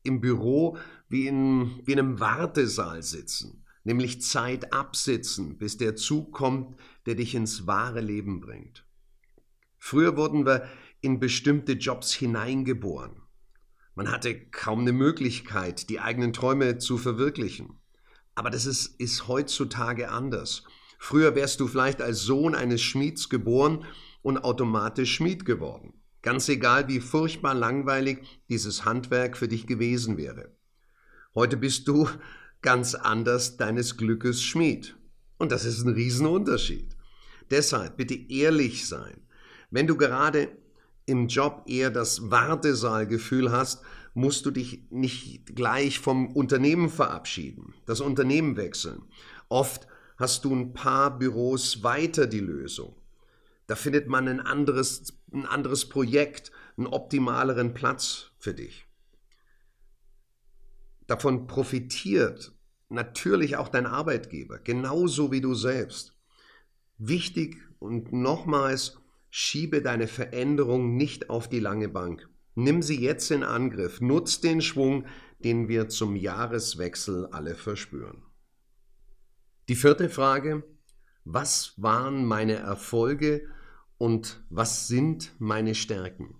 im 0.02 0.22
Büro 0.22 0.78
wie 1.10 1.28
in, 1.28 1.82
wie 1.86 1.92
in 1.92 2.00
einem 2.00 2.20
Wartesaal 2.20 3.04
sitzen, 3.04 3.66
nämlich 3.84 4.22
Zeit 4.22 4.72
absitzen, 4.72 5.58
bis 5.58 5.78
der 5.78 5.96
Zug 5.96 6.32
kommt, 6.32 6.80
der 7.06 7.16
dich 7.16 7.36
ins 7.36 7.68
wahre 7.68 8.02
Leben 8.02 8.40
bringt. 8.40 8.86
Früher 9.78 10.16
wurden 10.16 10.46
wir 10.46 10.68
in 11.02 11.20
bestimmte 11.20 11.74
Jobs 11.74 12.14
hineingeboren. 12.14 13.24
Man 13.96 14.12
hatte 14.12 14.40
kaum 14.52 14.82
eine 14.82 14.94
Möglichkeit, 14.94 15.90
die 15.90 16.00
eigenen 16.00 16.32
Träume 16.32 16.78
zu 16.78 16.98
verwirklichen. 16.98 17.80
Aber 18.36 18.50
das 18.50 18.66
ist, 18.66 19.00
ist 19.00 19.28
heutzutage 19.28 20.10
anders. 20.10 20.64
Früher 21.00 21.36
wärst 21.36 21.60
du 21.60 21.68
vielleicht 21.68 22.02
als 22.02 22.22
Sohn 22.22 22.56
eines 22.56 22.82
Schmieds 22.82 23.30
geboren 23.30 23.86
und 24.22 24.38
automatisch 24.38 25.16
Schmied 25.16 25.46
geworden. 25.46 25.94
Ganz 26.22 26.50
egal, 26.50 26.88
wie 26.90 27.00
furchtbar 27.00 27.54
langweilig 27.54 28.42
dieses 28.50 28.86
Handwerk 28.86 29.38
für 29.38 29.48
dich 29.48 29.66
gewesen 29.66 30.18
wäre. 30.18 30.56
Heute 31.36 31.58
bist 31.58 31.88
du 31.88 32.10
ganz 32.64 32.96
anders 32.96 33.56
deines 33.58 33.98
Glückes 33.98 34.42
Schmied. 34.42 34.96
Und 35.38 35.52
das 35.52 35.64
ist 35.64 35.84
ein 35.84 35.94
Riesenunterschied. 35.94 36.96
Deshalb 37.52 37.98
bitte 37.98 38.16
ehrlich 38.30 38.88
sein. 38.88 39.22
Wenn 39.70 39.86
du 39.86 39.96
gerade 39.96 40.50
im 41.06 41.28
Job 41.28 41.64
eher 41.68 41.92
das 41.92 42.32
Wartesaalgefühl 42.32 43.52
hast, 43.52 43.84
musst 44.16 44.46
du 44.48 44.52
dich 44.52 44.84
nicht 44.90 45.56
gleich 45.56 46.00
vom 46.00 46.36
Unternehmen 46.36 46.90
verabschieden, 46.90 47.76
das 47.86 48.02
Unternehmen 48.02 48.58
wechseln. 48.58 49.04
Oft 49.50 49.88
hast 50.18 50.46
du 50.46 50.56
ein 50.56 50.74
paar 50.74 51.18
Büros 51.18 51.84
weiter 51.84 52.26
die 52.26 52.40
Lösung. 52.40 52.96
Da 53.68 53.76
findet 53.76 54.08
man 54.08 54.28
ein 54.28 54.40
anderes, 54.40 55.14
ein 55.32 55.46
anderes 55.46 55.88
Projekt, 55.88 56.52
einen 56.76 56.88
optimaleren 56.88 57.76
Platz 57.76 58.32
für 58.40 58.56
dich. 58.56 58.89
Davon 61.10 61.48
profitiert 61.48 62.54
natürlich 62.88 63.58
auch 63.58 63.68
dein 63.68 63.88
Arbeitgeber, 63.88 64.60
genauso 64.60 65.32
wie 65.32 65.42
du 65.42 65.56
selbst. 65.56 66.16
Wichtig 67.00 67.58
und 67.80 68.14
nochmals, 68.14 69.00
Schiebe 69.32 69.82
deine 69.82 70.08
Veränderung 70.08 70.96
nicht 70.98 71.32
auf 71.32 71.50
die 71.50 71.60
lange 71.60 71.90
Bank. 71.90 72.30
Nimm 72.54 72.84
sie 72.84 73.00
jetzt 73.00 73.32
in 73.32 73.44
Angriff. 73.44 74.02
Nutz 74.02 74.40
den 74.40 74.62
Schwung, 74.62 75.08
den 75.40 75.68
wir 75.68 75.90
zum 75.90 76.16
Jahreswechsel 76.16 77.28
alle 77.32 77.56
verspüren. 77.56 78.24
Die 79.68 79.76
vierte 79.76 80.10
Frage. 80.10 80.64
Was 81.26 81.74
waren 81.78 82.24
meine 82.24 82.56
Erfolge 82.56 83.48
und 83.98 84.44
was 84.50 84.88
sind 84.88 85.34
meine 85.40 85.74
Stärken? 85.74 86.36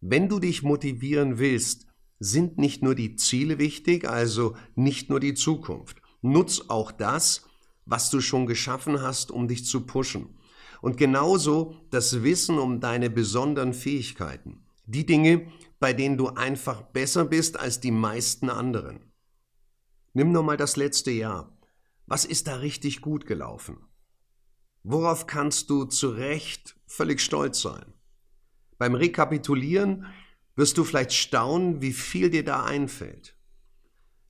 Wenn 0.00 0.28
du 0.28 0.40
dich 0.40 0.62
motivieren 0.62 1.38
willst, 1.38 1.86
sind 2.24 2.58
nicht 2.58 2.82
nur 2.82 2.94
die 2.94 3.16
Ziele 3.16 3.58
wichtig, 3.58 4.08
also 4.08 4.56
nicht 4.74 5.10
nur 5.10 5.20
die 5.20 5.34
Zukunft. 5.34 6.00
Nutz 6.22 6.62
auch 6.68 6.90
das, 6.90 7.44
was 7.84 8.10
du 8.10 8.20
schon 8.20 8.46
geschaffen 8.46 9.02
hast, 9.02 9.30
um 9.30 9.46
dich 9.46 9.66
zu 9.66 9.84
pushen. 9.84 10.38
Und 10.80 10.96
genauso 10.96 11.76
das 11.90 12.22
Wissen 12.22 12.58
um 12.58 12.80
deine 12.80 13.10
besonderen 13.10 13.74
Fähigkeiten. 13.74 14.66
Die 14.86 15.04
Dinge, 15.04 15.50
bei 15.78 15.92
denen 15.92 16.16
du 16.16 16.28
einfach 16.28 16.82
besser 16.82 17.26
bist 17.26 17.60
als 17.60 17.80
die 17.80 17.90
meisten 17.90 18.48
anderen. 18.48 19.12
Nimm 20.14 20.32
nur 20.32 20.42
mal 20.42 20.56
das 20.56 20.76
letzte 20.76 21.10
Jahr. 21.10 21.58
Was 22.06 22.24
ist 22.24 22.46
da 22.46 22.56
richtig 22.56 23.00
gut 23.00 23.26
gelaufen? 23.26 23.78
Worauf 24.82 25.26
kannst 25.26 25.70
du 25.70 25.84
zu 25.84 26.10
Recht 26.10 26.76
völlig 26.86 27.20
stolz 27.20 27.60
sein? 27.62 27.92
Beim 28.78 28.94
Rekapitulieren 28.94 30.06
wirst 30.56 30.78
du 30.78 30.84
vielleicht 30.84 31.12
staunen, 31.12 31.80
wie 31.82 31.92
viel 31.92 32.30
dir 32.30 32.44
da 32.44 32.64
einfällt. 32.64 33.36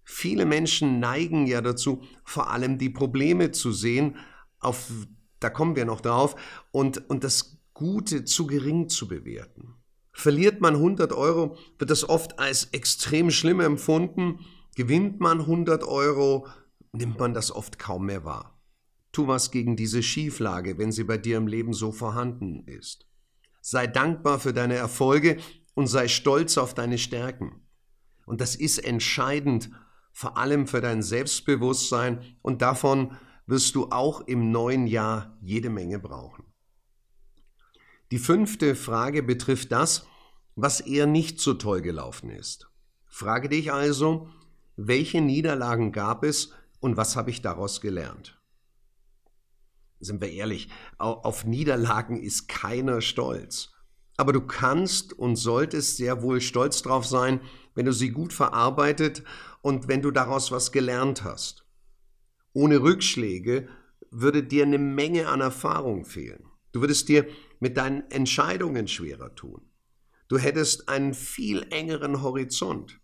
Viele 0.04 0.46
Menschen 0.46 1.00
neigen 1.00 1.46
ja 1.46 1.60
dazu, 1.60 2.02
vor 2.24 2.50
allem 2.50 2.78
die 2.78 2.90
Probleme 2.90 3.50
zu 3.50 3.72
sehen, 3.72 4.16
auf 4.58 4.90
da 5.40 5.50
kommen 5.50 5.76
wir 5.76 5.84
noch 5.84 6.00
drauf, 6.00 6.36
und, 6.70 7.08
und 7.10 7.24
das 7.24 7.58
Gute 7.74 8.24
zu 8.24 8.46
gering 8.46 8.88
zu 8.88 9.08
bewerten. 9.08 9.74
Verliert 10.12 10.60
man 10.60 10.76
100 10.76 11.12
Euro, 11.12 11.56
wird 11.76 11.90
das 11.90 12.08
oft 12.08 12.38
als 12.38 12.68
extrem 12.72 13.30
schlimm 13.30 13.60
empfunden. 13.60 14.38
Gewinnt 14.76 15.20
man 15.20 15.40
100 15.40 15.82
Euro, 15.82 16.46
nimmt 16.92 17.18
man 17.18 17.34
das 17.34 17.50
oft 17.50 17.78
kaum 17.78 18.06
mehr 18.06 18.24
wahr. 18.24 18.58
Tu 19.12 19.26
was 19.26 19.50
gegen 19.50 19.76
diese 19.76 20.02
Schieflage, 20.02 20.78
wenn 20.78 20.92
sie 20.92 21.04
bei 21.04 21.18
dir 21.18 21.36
im 21.36 21.46
Leben 21.46 21.72
so 21.72 21.92
vorhanden 21.92 22.64
ist. 22.66 23.06
Sei 23.60 23.86
dankbar 23.86 24.38
für 24.38 24.52
deine 24.52 24.74
Erfolge 24.74 25.38
und 25.74 25.86
sei 25.86 26.08
stolz 26.08 26.56
auf 26.58 26.74
deine 26.74 26.98
Stärken. 26.98 27.60
Und 28.26 28.40
das 28.40 28.56
ist 28.56 28.78
entscheidend, 28.78 29.70
vor 30.12 30.36
allem 30.36 30.66
für 30.66 30.80
dein 30.80 31.02
Selbstbewusstsein 31.02 32.36
und 32.42 32.62
davon 32.62 33.16
wirst 33.46 33.74
du 33.74 33.90
auch 33.90 34.22
im 34.22 34.50
neuen 34.50 34.86
Jahr 34.86 35.36
jede 35.42 35.70
Menge 35.70 35.98
brauchen. 35.98 36.44
Die 38.10 38.18
fünfte 38.18 38.74
Frage 38.76 39.22
betrifft 39.22 39.72
das, 39.72 40.06
was 40.54 40.80
eher 40.80 41.06
nicht 41.06 41.40
so 41.40 41.54
toll 41.54 41.82
gelaufen 41.82 42.30
ist. 42.30 42.70
Frage 43.06 43.48
dich 43.48 43.72
also, 43.72 44.28
welche 44.76 45.20
Niederlagen 45.20 45.92
gab 45.92 46.24
es 46.24 46.52
und 46.80 46.96
was 46.96 47.16
habe 47.16 47.30
ich 47.30 47.42
daraus 47.42 47.80
gelernt? 47.80 48.40
Sind 50.00 50.20
wir 50.20 50.30
ehrlich, 50.30 50.68
auf 50.98 51.44
Niederlagen 51.44 52.20
ist 52.20 52.46
keiner 52.46 53.00
stolz. 53.00 53.73
Aber 54.16 54.32
du 54.32 54.40
kannst 54.40 55.12
und 55.12 55.36
solltest 55.36 55.96
sehr 55.96 56.22
wohl 56.22 56.40
stolz 56.40 56.82
drauf 56.82 57.04
sein, 57.06 57.40
wenn 57.74 57.86
du 57.86 57.92
sie 57.92 58.10
gut 58.10 58.32
verarbeitet 58.32 59.24
und 59.62 59.88
wenn 59.88 60.02
du 60.02 60.10
daraus 60.10 60.52
was 60.52 60.72
gelernt 60.72 61.24
hast. 61.24 61.66
Ohne 62.52 62.82
Rückschläge 62.82 63.68
würde 64.10 64.44
dir 64.44 64.62
eine 64.64 64.78
Menge 64.78 65.28
an 65.28 65.40
Erfahrung 65.40 66.04
fehlen. 66.04 66.46
Du 66.70 66.80
würdest 66.80 67.08
dir 67.08 67.26
mit 67.58 67.76
deinen 67.76 68.08
Entscheidungen 68.10 68.86
schwerer 68.86 69.34
tun. 69.34 69.70
Du 70.28 70.38
hättest 70.38 70.88
einen 70.88 71.14
viel 71.14 71.66
engeren 71.70 72.22
Horizont. 72.22 73.00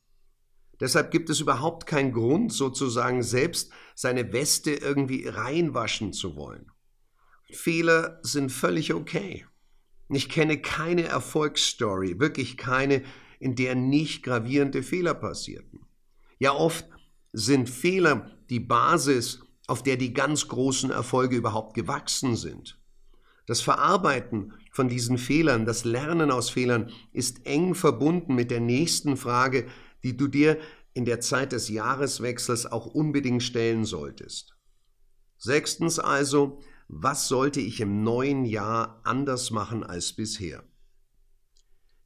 Deshalb 0.80 1.10
gibt 1.10 1.28
es 1.28 1.40
überhaupt 1.40 1.86
keinen 1.86 2.12
Grund, 2.12 2.52
sozusagen 2.52 3.22
selbst 3.22 3.70
seine 3.94 4.32
Weste 4.32 4.72
irgendwie 4.72 5.28
reinwaschen 5.28 6.12
zu 6.12 6.36
wollen. 6.36 6.70
Fehler 7.52 8.20
sind 8.22 8.50
völlig 8.50 8.94
okay. 8.94 9.46
Ich 10.12 10.28
kenne 10.28 10.60
keine 10.60 11.04
Erfolgsstory, 11.04 12.18
wirklich 12.18 12.56
keine, 12.56 13.02
in 13.38 13.54
der 13.54 13.74
nicht 13.74 14.22
gravierende 14.22 14.82
Fehler 14.82 15.14
passierten. 15.14 15.86
Ja, 16.38 16.52
oft 16.52 16.86
sind 17.32 17.70
Fehler 17.70 18.30
die 18.48 18.60
Basis, 18.60 19.40
auf 19.66 19.82
der 19.82 19.96
die 19.96 20.12
ganz 20.12 20.48
großen 20.48 20.90
Erfolge 20.90 21.36
überhaupt 21.36 21.74
gewachsen 21.74 22.34
sind. 22.34 22.78
Das 23.46 23.60
Verarbeiten 23.60 24.52
von 24.72 24.88
diesen 24.88 25.16
Fehlern, 25.16 25.64
das 25.64 25.84
Lernen 25.84 26.30
aus 26.30 26.50
Fehlern 26.50 26.90
ist 27.12 27.46
eng 27.46 27.74
verbunden 27.74 28.34
mit 28.34 28.50
der 28.50 28.60
nächsten 28.60 29.16
Frage, 29.16 29.66
die 30.02 30.16
du 30.16 30.28
dir 30.28 30.58
in 30.92 31.04
der 31.04 31.20
Zeit 31.20 31.52
des 31.52 31.68
Jahreswechsels 31.68 32.66
auch 32.66 32.86
unbedingt 32.86 33.42
stellen 33.42 33.84
solltest. 33.84 34.56
Sechstens 35.38 35.98
also, 35.98 36.60
was 36.92 37.28
sollte 37.28 37.60
ich 37.60 37.80
im 37.80 38.02
neuen 38.02 38.44
Jahr 38.44 39.00
anders 39.04 39.52
machen 39.52 39.84
als 39.84 40.12
bisher? 40.12 40.64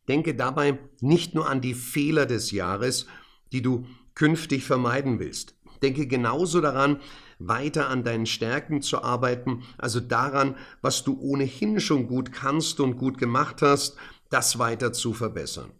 Denke 0.09 0.35
dabei 0.35 0.79
nicht 1.01 1.35
nur 1.35 1.49
an 1.49 1.63
die 1.63 1.73
Fehler 1.73 2.27
des 2.27 2.51
Jahres, 2.51 3.07
die 3.53 3.63
du 3.63 3.87
künftig 4.15 4.65
vermeiden 4.65 5.19
willst. 5.19 5.57
Denke 5.83 6.07
genauso 6.07 6.61
daran, 6.61 7.01
weiter 7.39 7.89
an 7.89 8.05
deinen 8.05 8.27
Stärken 8.27 8.83
zu 8.83 9.03
arbeiten, 9.03 9.63
also 9.79 10.01
daran, 10.01 10.55
was 10.83 11.03
du 11.03 11.19
ohnehin 11.19 11.81
schon 11.81 12.07
gut 12.07 12.31
kannst 12.31 12.79
und 12.79 12.99
gut 12.99 13.17
gemacht 13.17 13.63
hast, 13.63 13.97
das 14.29 14.59
weiter 14.59 14.93
zu 14.93 15.15
verbessern. 15.15 15.73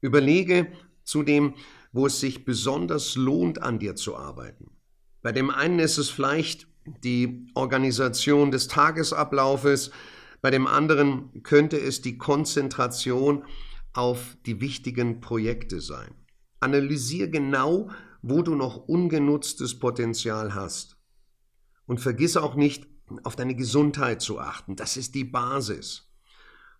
Überlege 0.00 0.72
zudem, 1.04 1.54
wo 1.92 2.06
es 2.06 2.20
sich 2.20 2.46
besonders 2.46 3.16
lohnt, 3.16 3.60
an 3.60 3.78
dir 3.78 3.96
zu 3.96 4.16
arbeiten. 4.16 4.70
Bei 5.20 5.32
dem 5.32 5.50
einen 5.50 5.78
ist 5.78 5.98
es 5.98 6.08
vielleicht 6.08 6.66
die 7.02 7.46
Organisation 7.54 8.50
des 8.50 8.68
Tagesablaufes, 8.68 9.90
bei 10.42 10.50
dem 10.50 10.66
anderen 10.66 11.42
könnte 11.42 11.78
es 11.78 12.02
die 12.02 12.18
Konzentration 12.18 13.44
auf 13.92 14.36
die 14.46 14.60
wichtigen 14.60 15.20
Projekte 15.20 15.80
sein. 15.80 16.14
Analysier 16.60 17.28
genau, 17.28 17.90
wo 18.22 18.42
du 18.42 18.54
noch 18.54 18.76
ungenutztes 18.76 19.78
Potenzial 19.78 20.54
hast. 20.54 20.96
Und 21.86 22.00
vergiss 22.00 22.36
auch 22.36 22.54
nicht, 22.54 22.86
auf 23.22 23.36
deine 23.36 23.54
Gesundheit 23.54 24.20
zu 24.20 24.40
achten. 24.40 24.74
Das 24.74 24.96
ist 24.96 25.14
die 25.14 25.24
Basis. 25.24 26.10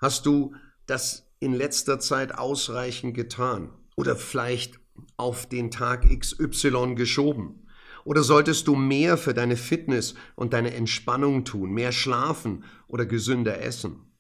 Hast 0.01 0.27
du 0.27 0.55
das 0.87 1.31
in 1.39 1.53
letzter 1.53 2.01
Zeit 2.01 2.37
ausreichend 2.37 3.15
getan? 3.15 3.73
Oder 3.97 4.17
vielleicht 4.17 4.81
auf 5.17 5.49
den 5.49 5.71
Tag 5.71 6.09
XY 6.09 6.95
geschoben? 6.95 7.66
Oder 8.07 8.23
solltest 8.23 8.69
du 8.69 8.77
mehr 8.77 9.19
für 9.19 9.35
deine 9.35 9.57
Fitness 9.57 10.15
und 10.37 10.53
deine 10.53 10.73
Entspannung 10.73 11.45
tun, 11.45 11.73
mehr 11.73 11.91
schlafen 11.91 12.63
oder 12.87 13.05
gesünder 13.05 13.61
essen? 13.61 14.13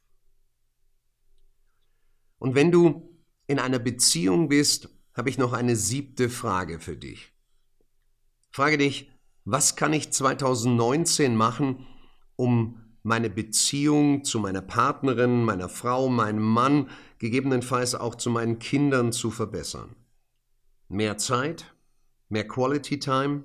Und 2.38 2.57
wenn 2.57 2.72
du 2.72 3.16
in 3.46 3.61
einer 3.61 3.79
Beziehung 3.79 4.49
bist, 4.49 4.88
habe 5.14 5.31
ich 5.31 5.38
noch 5.38 5.53
eine 5.53 5.77
siebte 5.77 6.29
Frage 6.29 6.81
für 6.81 6.96
dich. 6.96 7.33
Frage 8.51 8.77
dich, 8.77 9.09
was 9.44 9.77
kann 9.77 9.92
ich 9.92 10.11
2019 10.12 11.37
machen, 11.37 11.87
um 12.35 12.81
meine 13.05 13.31
Beziehung 13.31 14.25
zu 14.25 14.40
meiner 14.40 14.62
Partnerin, 14.62 15.44
meiner 15.44 15.68
Frau, 15.68 16.09
meinem 16.09 16.42
Mann, 16.42 16.90
gegebenenfalls 17.18 17.94
auch 17.94 18.16
zu 18.16 18.31
meinen 18.31 18.59
Kindern 18.59 19.12
zu 19.12 19.31
verbessern? 19.31 19.94
Mehr 20.88 21.18
Zeit? 21.18 21.72
Mehr 22.29 22.49
Quality 22.49 22.99
Time? 22.99 23.44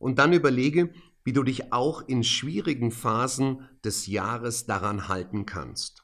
Und 0.00 0.18
dann 0.18 0.32
überlege, 0.32 0.92
wie 1.22 1.32
du 1.32 1.44
dich 1.44 1.72
auch 1.72 2.02
in 2.08 2.24
schwierigen 2.24 2.90
Phasen 2.90 3.68
des 3.84 4.08
Jahres 4.08 4.66
daran 4.66 5.06
halten 5.06 5.46
kannst. 5.46 6.02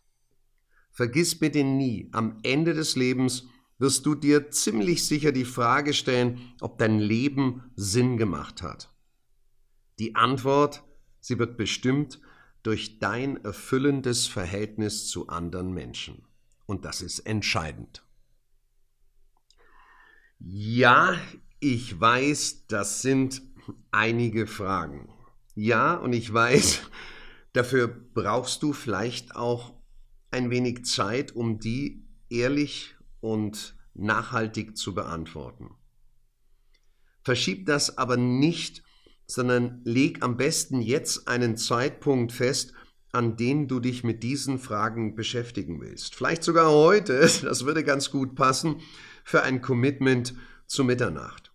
Vergiss 0.93 1.39
bitte 1.39 1.65
nie, 1.65 2.09
am 2.13 2.39
Ende 2.45 2.75
des 2.75 2.95
Lebens 2.95 3.49
wirst 3.79 4.07
du 4.07 4.15
dir 4.15 4.51
ziemlich 4.51 5.05
sicher 5.07 5.33
die 5.33 5.45
Frage 5.45 5.93
stellen, 5.93 6.55
ob 6.61 6.79
dein 6.79 6.99
Leben 6.99 7.71
Sinn 7.75 8.17
gemacht 8.17 8.63
hat. 8.63 8.95
Die 9.99 10.15
Antwort, 10.15 10.85
sie 11.21 11.39
wird 11.39 11.57
bestimmt 11.57 12.21
durch 12.63 12.99
dein 12.99 13.43
erfüllendes 13.45 14.27
Verhältnis 14.27 15.09
zu 15.09 15.29
anderen 15.29 15.73
Menschen. 15.73 16.25
Und 16.67 16.85
das 16.85 17.01
ist 17.01 17.21
entscheidend. 17.21 18.05
Ja, 20.39 21.19
ich 21.61 21.99
weiß, 21.99 22.67
das 22.67 23.03
sind 23.03 23.43
einige 23.91 24.47
Fragen. 24.47 25.09
Ja, 25.55 25.95
und 25.95 26.13
ich 26.13 26.33
weiß, 26.33 26.83
dafür 27.53 27.89
brauchst 27.89 28.63
du 28.63 28.73
vielleicht 28.73 29.37
auch 29.37 29.75
ein 30.31 30.51
wenig 30.51 30.85
Zeit, 30.85 31.33
um 31.33 31.59
die 31.59 32.07
ehrlich 32.29 32.95
und 33.21 33.77
nachhaltig 33.95 34.77
zu 34.77 34.95
beantworten. 34.95 35.71
Verschieb 37.23 37.67
das 37.67 37.99
aber 37.99 38.17
nicht, 38.17 38.83
sondern 39.27 39.81
leg 39.85 40.23
am 40.23 40.37
besten 40.37 40.81
jetzt 40.81 41.27
einen 41.27 41.57
Zeitpunkt 41.57 42.33
fest, 42.33 42.73
an 43.13 43.37
dem 43.37 43.67
du 43.67 43.81
dich 43.81 44.05
mit 44.05 44.23
diesen 44.23 44.59
Fragen 44.59 45.15
beschäftigen 45.15 45.81
willst. 45.81 46.15
Vielleicht 46.15 46.45
sogar 46.45 46.71
heute, 46.71 47.19
das 47.43 47.65
würde 47.65 47.83
ganz 47.83 48.11
gut 48.11 48.35
passen, 48.35 48.81
für 49.25 49.43
ein 49.43 49.61
Commitment 49.61 50.35
zu 50.67 50.85
Mitternacht. 50.85 51.46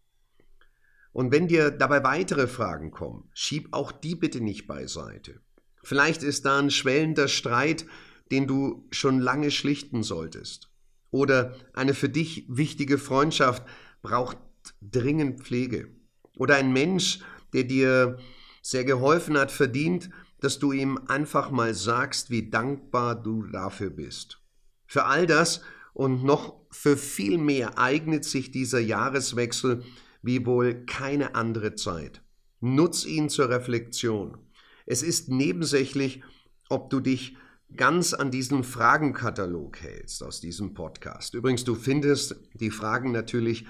Und 1.14 1.32
wenn 1.32 1.48
dir 1.48 1.72
dabei 1.72 2.04
weitere 2.04 2.48
Fragen 2.48 2.92
kommen, 2.92 3.30
schieb 3.34 3.70
auch 3.72 3.92
die 3.92 4.16
bitte 4.16 4.42
nicht 4.42 4.68
beiseite. 4.68 5.42
Vielleicht 5.84 6.24
ist 6.24 6.46
da 6.46 6.60
ein 6.60 6.72
schwellender 6.72 7.28
Streit, 7.28 7.86
den 8.32 8.48
du 8.48 8.88
schon 8.92 9.20
lange 9.20 9.52
schlichten 9.52 10.04
solltest. 10.04 10.70
Oder 11.10 11.56
eine 11.74 11.94
für 11.94 12.08
dich 12.08 12.46
wichtige 12.48 12.98
Freundschaft 12.98 13.64
braucht 14.02 14.38
dringend 14.82 15.42
Pflege. 15.42 15.90
Oder 16.38 16.56
ein 16.56 16.72
Mensch, 16.72 17.20
der 17.54 17.66
dir 17.66 18.18
sehr 18.62 18.86
geholfen 18.86 19.38
hat, 19.38 19.52
verdient, 19.52 20.10
dass 20.40 20.60
du 20.60 20.72
ihm 20.72 20.98
einfach 21.08 21.52
mal 21.52 21.74
sagst, 21.74 22.30
wie 22.30 22.50
dankbar 22.50 23.22
du 23.22 23.44
dafür 23.44 23.90
bist. 23.90 24.40
Für 24.88 25.06
all 25.06 25.28
das 25.28 25.62
und 25.94 26.24
noch 26.24 26.56
für 26.72 26.96
viel 26.96 27.38
mehr 27.38 27.78
eignet 27.78 28.24
sich 28.24 28.52
dieser 28.52 28.80
Jahreswechsel 28.80 29.84
wie 30.22 30.46
wohl 30.46 30.86
keine 30.86 31.36
andere 31.36 31.76
Zeit. 31.76 32.22
Nutz 32.60 33.06
ihn 33.06 33.30
zur 33.30 33.50
Reflexion. 33.50 34.38
Es 34.86 35.02
ist 35.04 35.30
nebensächlich, 35.30 36.22
ob 36.70 36.90
du 36.90 37.00
dich 37.00 37.36
ganz 37.76 38.14
an 38.14 38.32
diesen 38.32 38.64
Fragenkatalog 38.64 39.82
hältst 39.82 40.24
aus 40.24 40.42
diesem 40.42 40.74
Podcast. 40.74 41.34
Übrigens, 41.34 41.64
du 41.64 41.76
findest 41.76 42.36
die 42.54 42.72
Fragen 42.72 43.12
natürlich 43.12 43.66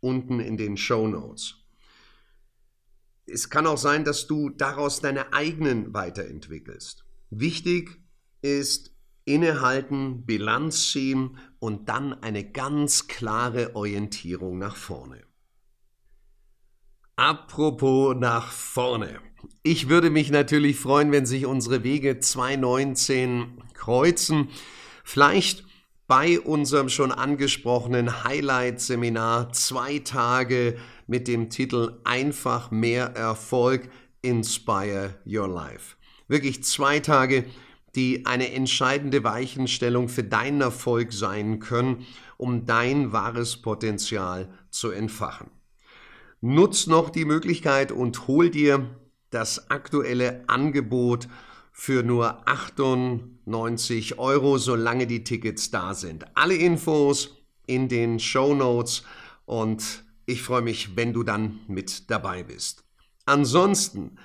unten 0.00 0.40
in 0.40 0.56
den 0.56 0.76
Show 0.76 1.06
Notes. 1.06 1.54
Es 3.26 3.50
kann 3.50 3.66
auch 3.66 3.78
sein, 3.78 4.04
dass 4.04 4.26
du 4.26 4.48
daraus 4.50 5.00
deine 5.00 5.32
eigenen 5.32 5.92
weiterentwickelst. 5.92 7.04
Wichtig 7.30 8.00
ist 8.40 8.94
innehalten, 9.24 10.24
Bilanz 10.24 10.90
ziehen 10.90 11.36
und 11.58 11.88
dann 11.88 12.14
eine 12.22 12.50
ganz 12.50 13.06
klare 13.06 13.76
Orientierung 13.76 14.58
nach 14.58 14.76
vorne. 14.76 15.27
Apropos 17.18 18.14
nach 18.14 18.52
vorne. 18.52 19.18
Ich 19.64 19.88
würde 19.88 20.08
mich 20.08 20.30
natürlich 20.30 20.76
freuen, 20.76 21.10
wenn 21.10 21.26
sich 21.26 21.46
unsere 21.46 21.82
Wege 21.82 22.20
2019 22.20 23.60
kreuzen. 23.74 24.50
Vielleicht 25.02 25.64
bei 26.06 26.38
unserem 26.38 26.88
schon 26.88 27.10
angesprochenen 27.10 28.22
Highlight-Seminar 28.22 29.52
zwei 29.52 29.98
Tage 29.98 30.78
mit 31.08 31.26
dem 31.26 31.50
Titel 31.50 31.98
Einfach 32.04 32.70
mehr 32.70 33.16
Erfolg, 33.16 33.90
Inspire 34.22 35.16
Your 35.26 35.48
Life. 35.48 35.96
Wirklich 36.28 36.62
zwei 36.62 37.00
Tage, 37.00 37.46
die 37.96 38.26
eine 38.26 38.52
entscheidende 38.52 39.24
Weichenstellung 39.24 40.08
für 40.08 40.22
deinen 40.22 40.60
Erfolg 40.60 41.12
sein 41.12 41.58
können, 41.58 42.06
um 42.36 42.64
dein 42.64 43.10
wahres 43.10 43.56
Potenzial 43.56 44.48
zu 44.70 44.92
entfachen. 44.92 45.57
Nutz 46.40 46.86
noch 46.86 47.10
die 47.10 47.24
Möglichkeit 47.24 47.90
und 47.90 48.28
hol 48.28 48.50
dir 48.50 48.96
das 49.30 49.70
aktuelle 49.70 50.44
Angebot 50.48 51.28
für 51.72 52.02
nur 52.02 52.48
98 52.48 54.18
Euro, 54.18 54.58
solange 54.58 55.06
die 55.06 55.24
Tickets 55.24 55.70
da 55.70 55.94
sind. 55.94 56.24
Alle 56.34 56.54
Infos 56.54 57.36
in 57.66 57.88
den 57.88 58.18
Show 58.20 58.54
Notes 58.54 59.02
und 59.46 60.04
ich 60.26 60.42
freue 60.42 60.62
mich, 60.62 60.96
wenn 60.96 61.12
du 61.12 61.22
dann 61.22 61.60
mit 61.68 62.10
dabei 62.10 62.42
bist. 62.42 62.84
Ansonsten 63.26 64.18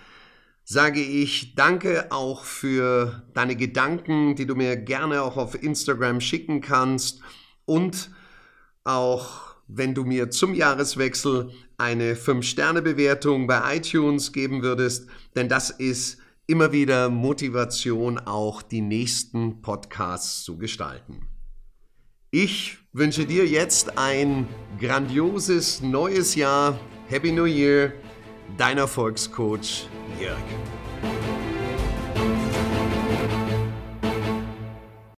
sage 0.64 1.02
ich 1.02 1.56
danke 1.56 2.12
auch 2.12 2.44
für 2.46 3.24
deine 3.34 3.56
Gedanken, 3.56 4.36
die 4.36 4.46
du 4.46 4.56
mir 4.56 4.78
gerne 4.78 5.22
auch 5.22 5.38
auf 5.38 5.62
Instagram 5.62 6.22
schicken 6.22 6.62
kannst 6.62 7.22
und 7.66 8.12
auch 8.84 9.56
wenn 9.68 9.94
du 9.94 10.04
mir 10.04 10.30
zum 10.30 10.54
Jahreswechsel 10.54 11.52
eine 11.84 12.16
5-Sterne-Bewertung 12.16 13.46
bei 13.46 13.76
iTunes 13.76 14.32
geben 14.32 14.64
würdest, 14.64 15.10
denn 15.36 15.50
das 15.50 15.70
ist 15.70 16.18
immer 16.48 16.72
wieder 16.72 17.10
Motivation, 17.10 18.20
auch 18.20 18.62
die 18.62 18.80
nächsten 18.80 19.62
Podcasts 19.62 20.44
zu 20.44 20.58
gestalten. 20.58 21.28
Ich 22.32 22.78
wünsche 22.94 23.26
dir 23.26 23.46
jetzt 23.46 23.98
ein 23.98 24.48
grandioses 24.80 25.82
neues 25.82 26.36
Jahr. 26.36 26.80
Happy 27.10 27.32
New 27.34 27.46
Year, 27.46 27.94
dein 28.58 28.78
Erfolgscoach 28.78 29.88
Jörg. 30.20 31.33